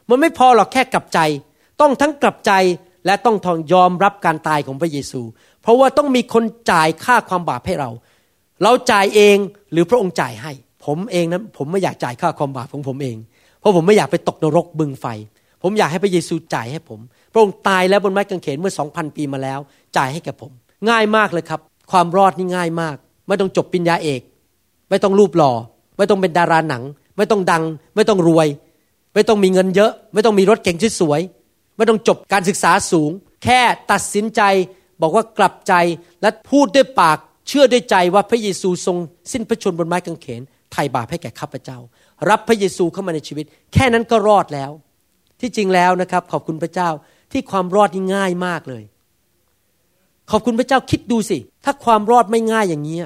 [0.10, 1.20] มันไม่พอหรอกแค่กลับใจ
[1.82, 2.52] ต้องทั้งกลับใจ
[3.06, 5.22] และต้องทองยอมรับการตายของพระเยซู
[5.62, 7.90] เพราะว่าต้องมีคนจ่ายค่าความบาปให้เรา
[8.64, 9.38] เราจ่ายเอง
[9.72, 10.52] หรือพระองค์จ่ายให้
[10.86, 13.18] ผมเองนั้นผมไม่อยากจ่ายค่าความบาปของผมเอง
[13.60, 15.06] เพราะผมไม่อยากไปตกนรกบึงไฟ
[15.64, 17.00] ผมอยากให้พระเยซูจ่ายให้ผม
[17.34, 19.60] พระองค์ตายแล้วบนไม้กางเขนเมื่อสองพันปีมาแล้ว
[19.98, 20.52] จ่ายให้แก่ผม
[20.90, 21.60] ง่ายมากเลยครับ
[21.92, 22.96] ความรอดนี่ง่ายมาก
[23.28, 24.22] ไม่ต้องจบปริญญาเอก
[24.90, 25.54] ไม่ต้องรูปหล่อ
[25.98, 26.84] ไม่ต้องเป็นดาราหนัง
[27.18, 27.64] ไม่ต้องดัง
[27.96, 28.48] ไม่ต้องรวย
[29.14, 31.22] ไม่ต้องมีเงินเยอะ ไม่ต้องมีรถเก่งสวย
[31.78, 33.12] ไม่ต้องจบการศึกษาสูง
[33.44, 33.60] แค่
[33.92, 34.42] ตัดสินใจ
[35.02, 35.74] บอกว่ากลับใจ
[36.22, 37.18] และพูดด้วยปาก
[37.48, 38.98] เชื่อด้วยใจว่าพระเยซูทรง
[39.32, 41.78] สิ้นพระชนบนไม้กางเขนไถ่บาปให้แก่ข้าพเจ้า
[42.30, 44.72] รับพระเยซูเข้ามาในชีวิต แค่นั้นก็รอดแล้ว
[45.40, 46.90] ที่จริงแล้วนะครับ ขอบคุณพระเจ้า
[47.32, 48.84] ที่ความรอดนี่ง่ายมากเลย
[50.32, 52.98] ขอบคุณพระเจ้าคิดดูสิ ถ้าความรอดไม่ง่ายอย่างนี้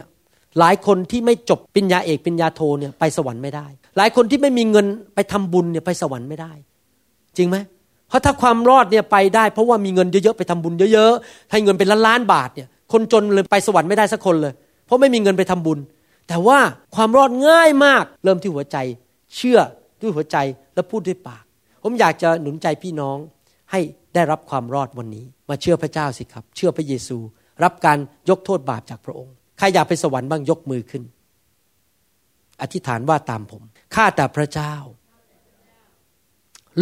[0.59, 6.51] หลายคนที่ไม่จบปัญญาเอกปัญญาโทเนี่ยไปสวรรค์ไม่ได้ หลายคนที่ไม่มีเงินไปทำบุญเนี่ยไปสวรรค์ไม่ได้
[7.37, 7.57] จริงไหม
[8.07, 14.53] เพราะถ้าความรอดเนี่ยไปได้ เพราะว่ามีเงินเยอะๆไปทำบุญเยอะๆให้เงินเป็นล้านล้านบาทเนี่ยคนจนเลยไปสวรรค์ไม่ได้สักคนเลย
[14.85, 15.79] เพราะไม่มีเงินไปทำบุญ
[16.27, 16.59] แต่ว่า
[16.95, 18.77] ความรอดง่ายมาก เริ่มที่หัวใจ
[19.35, 19.59] เชื่อ
[20.01, 20.37] ด้วยหัวใจ
[20.73, 21.43] และพูดด้วยปาก
[21.83, 23.17] ผมอยากจะหนุนใจพี่น้อง
[23.71, 23.79] ให้
[24.13, 27.17] ได้รับความรอดวันนี้ มาเชื่อพระเจ้าสิครับ เชื่อพระเยซู
[27.63, 27.97] รับการ
[28.29, 31.03] ยกโทษบาปจากพระองค์ใครอยากไปสวรรค์บ้างยกมือขึ้น
[32.61, 33.61] อธิษฐานว่าตามผม
[33.95, 34.73] ข้าแต่พระเจ้า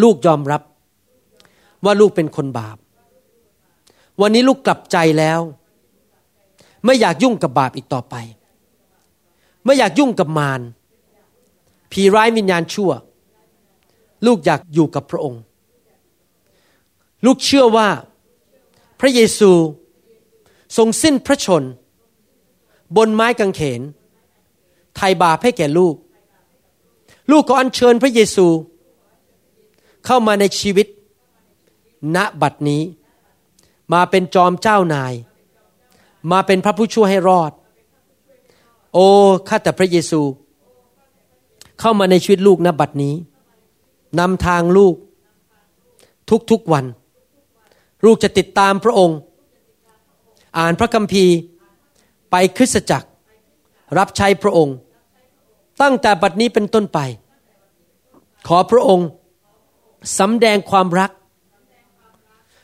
[0.01, 0.61] ลูกยอมรับ
[1.85, 2.77] ว่าลูกเป็นคนบาป
[4.21, 5.39] วันนี้ลูกกลับใจแล้ว
[6.85, 8.15] ไม่อยากยุ่งกับบาปอีกต่อไป
[9.65, 10.61] ไม่อยากยุ่งกับมาร
[11.91, 12.91] ผีร้ายวิญญาณชั่ว
[14.25, 15.41] ลูกอยากอยู่กับพระองค์
[17.25, 17.89] ลูกเชื่อว่า
[18.99, 19.51] พระเยซู
[20.77, 21.63] ทรงสิ้นพระชน
[22.95, 23.81] บนไม้กางเขน
[24.95, 25.95] ไถ่บาปให้แก่ลูก
[27.31, 28.47] ลูกก็อัญเชิญพระเยซู
[30.05, 30.87] เข้ามาในชีวิต
[32.15, 32.81] ณบัดนี้
[33.93, 35.13] มาเป็นจอมเจ้านาย
[36.31, 37.51] มาเป็นพระผู้ช่วยให้รอด
[38.93, 39.07] โอ้
[39.47, 40.21] ข้าแต่พระเยซู
[41.79, 43.15] เข้ามาในชีวิตลูกณบัดนี้
[44.19, 44.95] นำทางลูก
[46.51, 46.85] ทุกๆวัน
[48.05, 49.17] ลูกจะติดตามพระองค์
[50.57, 51.35] อ่านพระคัมภีร์
[52.31, 53.07] ไปคริสตจักร
[53.97, 54.75] รับใช้พระองค์
[55.81, 56.99] ตั้งแต่บัดนี้เป็นต้นไป
[58.47, 59.07] ขอพระองค์
[60.19, 61.11] สำแดงความรัก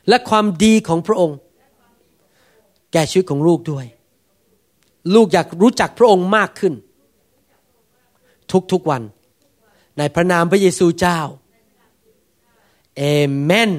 [0.09, 1.37] และความดีของพระองค์
[2.91, 3.85] แก่ชีวิตของลูกด้วย
[5.15, 6.73] ลูกอยากรู้จักพระองค์มากขึ้น
[8.71, 9.01] ทุกๆวัน
[9.97, 11.19] ในพระนามพระเยซูเจ้า
[12.97, 13.03] เอ
[13.43, 13.71] เมน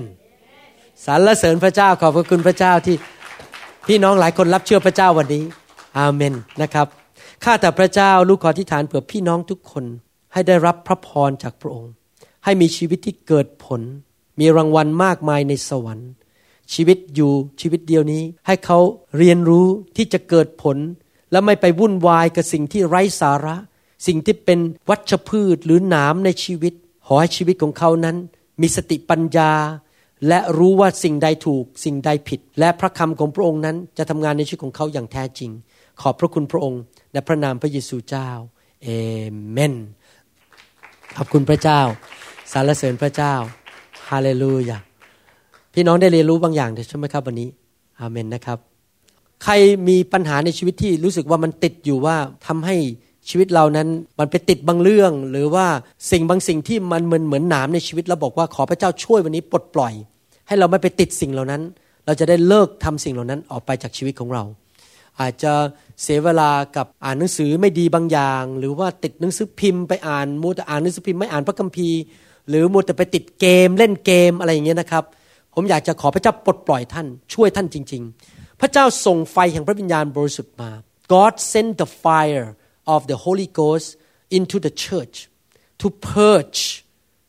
[1.04, 2.96] สรรเสริญพระเจ้าขอบพระคุณพระเจ้าที่
[3.88, 5.44] พี่น้องหลายคนรับเชื่อพระเจ้าวันนี้
[5.98, 6.86] อาเมนนะครับ
[7.44, 9.84] ข้าแต่พระเจ้าลูกขอที่ฐานเผื่อพี่น้องทุกคน
[10.32, 11.92] ให้ได้รับพระพรจากพระองค์
[12.44, 13.80] ให้มีชีวิตที่เกิดผล
[14.40, 16.10] มีรางวัลมากมายในสวรรค์
[16.74, 18.78] ชีวิตอยู่ชีวิตเดียวนี้ ให้เขา
[19.18, 19.66] เรียนรู้
[19.96, 20.78] ที่จะเกิดผล
[21.30, 23.56] และไม่ไปวุ่นวายกับสิ่งที่ไร้สาระ
[24.06, 24.58] สิ่งที่เป็น
[24.88, 26.74] วัชพืชหรือหนามในชีวิต
[27.06, 28.16] ขอให้ชีวิตของเขานั้น
[28.60, 29.52] มีสติปัญญา
[30.28, 35.50] และรู้ว่าสิ่งใดถูก สิ่งใดผิด และพระคำของพระองค์นั้นจะทำงานในชีวิตของเขาอย่างแท้จริง
[36.00, 38.28] ขอบพระคุณพระองค์ในพระนามพระเยซูเจ้า
[38.82, 38.88] เอ
[39.52, 39.74] เมน
[41.16, 41.80] ขอบคุณพระเจ้า
[42.52, 44.78] สรรเสริญพระเจ้าาเลลูยา
[45.74, 47.48] พี่น้องได้เรียนรู้บางอย่างใช่ไหมครับวันนี้
[48.00, 48.58] อาเมนนะครับ
[49.42, 49.52] ใคร
[49.88, 52.76] มีปัญหาในชีวิตที่รู้สึกว่ามันติดอยู่ว่าทำให้
[53.28, 53.88] ชีวิตเรานั้น
[54.18, 55.66] มันไปติดบางเรื่อง หรือว่า
[56.10, 59.92] สิ่งบางสิ่งที่มันเหมือนเหมือนหนามในชีวิตเราบอกว่าขอพระเจ้าช่วยวันนี้ปลดปล่อย
[60.46, 61.62] ให้เราไม่ไปติดสิ่งเหล่านั้น
[62.06, 64.44] เราจะได้เลิกทำสิ่งเหล่านั้นออกไปจากชีวิตของเรา
[65.20, 65.52] อาจจะ
[66.02, 71.98] เสียเวลากับอ่านหนังสือไม่ดีบางอย่าง หรือว่าติดหนังสือพิมพ์ไปอ่านมัวแต่อ่านหนังสือพิมพ์ไม่อ่านพระคัมภีร์
[72.48, 75.04] หรือมัวแต่ไปติดเกมเล่นเกมอะไรอย่างเงี้ยนะครับ
[75.54, 80.70] ผมอยากจะขอพระเจ้าปลดปล่อยท่านช่วยท่านจริง ๆ พระเจ้าส่งไฟแห่งพระวิญญาณบริสุทธิ์มา
[81.14, 82.48] God sent the fire
[82.94, 83.88] of the Holy Ghost
[84.38, 85.16] into the church
[85.80, 86.62] to purge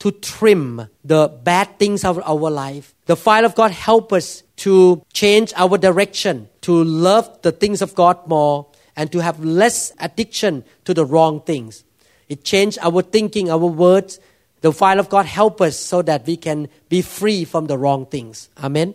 [0.03, 0.66] to trim
[1.03, 2.93] the bad things of our life.
[3.05, 7.95] The fire of God help us to change our direction, to love the things of
[7.95, 11.86] God more, and to have less addiction to the wrong things.
[12.28, 14.20] It change our thinking, our words.
[14.66, 18.03] The fire of God help us so that we can be free from the wrong
[18.14, 18.36] things.
[18.66, 18.88] Amen.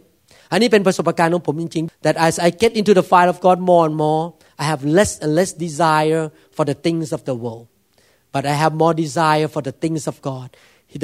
[0.52, 4.24] อันนี้เป็นประสบการณ์ของผมจริงๆ that as I get into the fire of God more and more
[4.62, 6.24] I have less and less desire
[6.56, 7.66] for the things of the world
[8.34, 10.48] but I have more desire for the things of God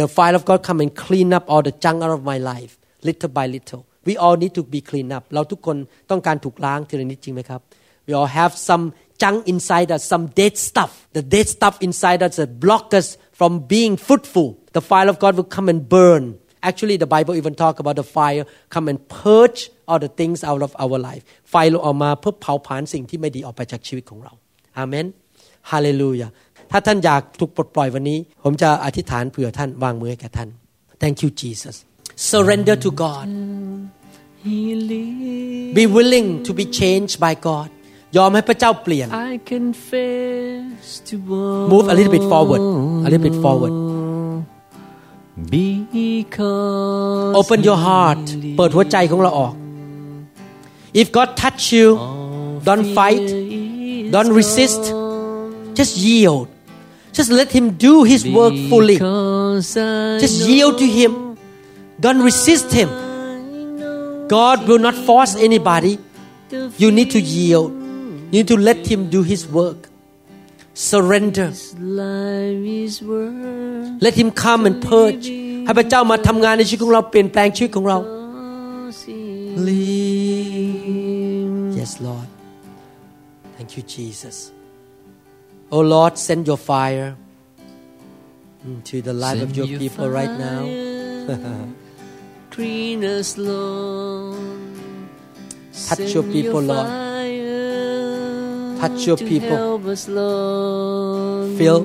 [0.02, 2.74] the fire of God come and clean up all the junk out of my life
[3.08, 5.78] little by little we all need to be clean up เราทุกคน
[6.12, 7.62] ต้องการถูกล้างทีละนิดจริงไหมครับ
[8.08, 8.84] we all have some
[9.22, 13.08] junk inside us some dead stuff the dead stuff inside us that block us
[13.40, 14.48] from being fruitful
[14.78, 16.24] the fire of God will come and burn
[16.62, 20.62] Actually, the Bible even talk about the fire come and purge all the things out
[20.68, 24.34] of our life ไฟลงออกมาเพื่อเผาผลาญสิ่งที่ไม่ดีออกไปจากชีวิตของเรา
[24.78, 25.06] อาเมน
[25.72, 26.28] ฮาเลลูยา
[26.72, 30.50] ถ้าท่านอยากถูกปลดปล่อยวันนี้ ผมจะอธิษฐานเผื่อท่านวางมือให้แก่ท่าน
[31.02, 31.76] Thank you Jesus
[32.32, 33.28] surrender to God
[35.80, 37.70] be willing to be changed by God
[38.18, 41.16] ยอมให้พระเจ้าเปลี่ยน I confess to
[41.72, 42.62] move a little bit forward
[43.06, 43.74] a little bit forward
[45.56, 48.26] because open your heart
[48.58, 49.54] เปิดหัวใจของเราออก
[51.02, 51.88] if God touch you
[52.68, 53.28] don't fight
[54.14, 54.84] don't resist
[55.80, 56.48] just yield
[57.18, 58.98] just let him do his work fully
[60.24, 61.12] just yield to him
[62.06, 62.90] don't resist him
[64.38, 65.94] God will not force anybody
[66.82, 67.70] you need to yield
[68.34, 69.80] you need to let him do his work
[70.90, 71.50] surrender
[74.06, 75.28] let him come and purge
[75.66, 77.98] ให้พระเจ้ามาทำงานในชีวิตของเราเปลี่ยนแปลงชีวิตของเรา
[81.80, 82.30] yes Lord
[83.56, 84.38] thank you Jesus
[85.76, 87.10] oh Lord send your fire
[88.70, 90.62] into the life of your people right now
[92.56, 94.38] Clean us, Lord.
[95.88, 97.03] touch your people Lord
[98.84, 101.58] touch your people help us, Lord.
[101.58, 101.82] Fill.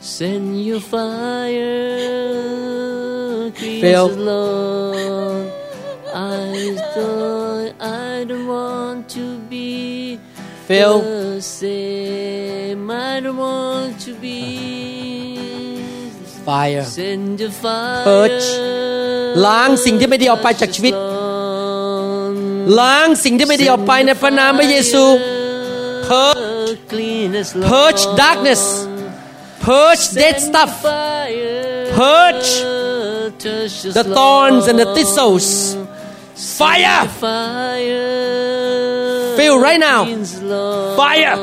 [0.00, 1.62] Send your fire.
[3.58, 4.06] Clean Fill.
[4.10, 5.46] us, Lord.
[6.14, 10.18] I don't, I don't want to be
[10.68, 11.00] Fill.
[11.00, 12.90] the same.
[12.90, 14.38] I don't want to be.
[16.44, 18.04] fire Send your fire.
[18.08, 18.48] Purge.
[19.46, 20.94] ล้างสิ่งที่ไม่ดีออกไปจากชีวิต
[22.80, 25.04] ล้างสิ่งที่ไม่ดีออกไปในพระนามพระเยซู
[26.09, 26.79] Purge
[27.53, 28.87] Purge darkness.
[29.59, 30.81] Purge dead stuff.
[30.81, 32.61] Purge
[33.93, 35.77] the thorns and the thistles.
[36.57, 37.07] Fire!
[39.37, 40.05] Feel right now.
[40.95, 41.37] Fire!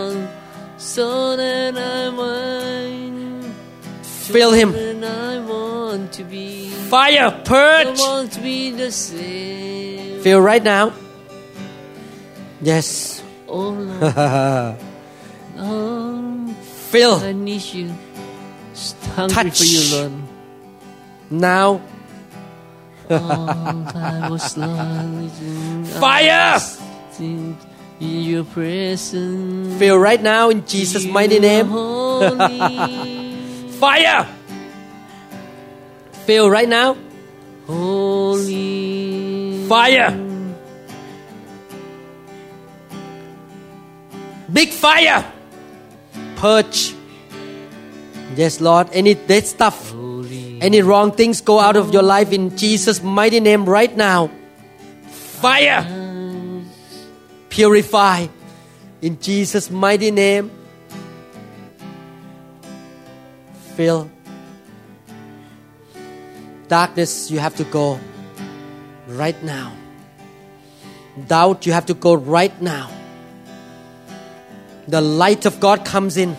[4.03, 4.73] Feel him.
[6.91, 7.31] Fire!
[7.45, 8.01] Purge!
[10.25, 10.93] Feel right now.
[12.61, 14.77] Yes Oh Lord.
[15.59, 16.55] Oh
[16.91, 17.91] Feel I need you.
[19.15, 19.59] Hungry Touch.
[19.59, 20.13] for you Lord.
[21.31, 21.81] Now.
[23.09, 23.87] Oh
[26.01, 26.59] Fire!
[27.19, 27.57] In
[28.01, 29.79] your presence.
[29.79, 31.69] Feel right now in Jesus mighty name.
[33.81, 34.27] Fire!
[36.27, 36.97] Feel right now.
[37.67, 39.65] Holy.
[39.69, 40.36] Fire
[44.57, 45.21] Big fire.
[46.37, 46.97] Purge.
[48.37, 49.93] Yes Lord any dead stuff
[50.65, 54.31] Any wrong things go out of your life in Jesus mighty name right now.
[55.45, 55.85] Fire.
[57.51, 58.29] Purify
[59.03, 60.51] in Jesus mighty name.
[63.77, 64.09] Fill.
[66.69, 68.01] Darkness you have to go
[69.07, 69.77] right now.
[71.29, 72.96] Doubt you have to go right now
[74.89, 76.37] The light of God comes in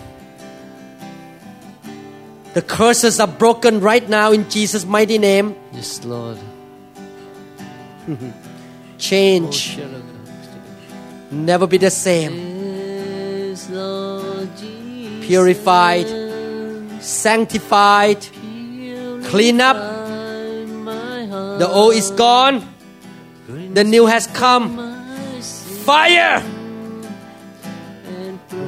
[2.54, 6.38] The curses are broken right now in Jesus mighty name Yes Lord
[8.98, 9.80] Change
[11.30, 16.08] Never be the same Yes Lord Jesus Purified
[17.02, 18.26] Sanctified
[19.28, 19.76] Clean up.
[19.76, 22.64] Purify my heart The old is gone.
[23.48, 24.78] The new has come.
[25.84, 26.44] Fire!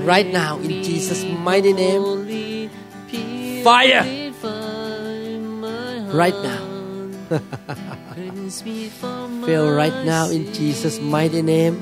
[0.06, 2.04] Right now, in Jesus' mighty name.
[3.64, 4.04] Fire!
[6.12, 6.64] Right now.
[9.46, 11.76] Feel right now in Jesus' mighty name.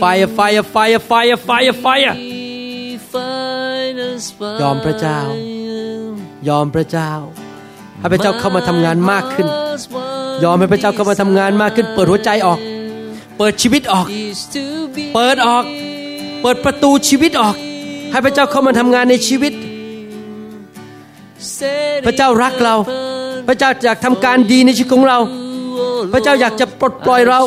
[0.00, 2.16] fire, fire, fire, fire, fire, fire.
[4.62, 5.20] ยอมพระเจ้า
[6.48, 7.12] ยอมพระเจ้า
[7.98, 9.46] ให้พระเจ้าเข้ามาทำงานมากขึ้น
[10.44, 12.58] ยอมให้พระเจ้าเข้ามาทำงานมากขึ้น เปิดหัวใจออก
[13.38, 14.06] เปิดชีวิตออก
[15.14, 15.64] เปิดออก
[16.42, 17.54] เปิดประตูชีวิตออก
[18.10, 19.52] ให้พระเจ้าเข้ามาทำงานในชีวิต
[22.06, 22.74] พระเจ้ารักเรา
[23.48, 25.18] พระเจ้าอยากทำการดีในชีวิตของเรา
[26.12, 27.40] พระเจ้าอยากจะปลดปล่อยเรา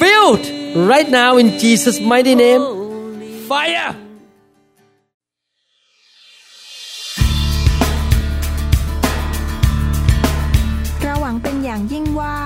[0.00, 0.44] filled
[0.92, 2.62] right now in Jesus mighty name
[3.50, 3.90] fire
[11.02, 12.34] เราหวังเป็นอย่างยิ่งว่า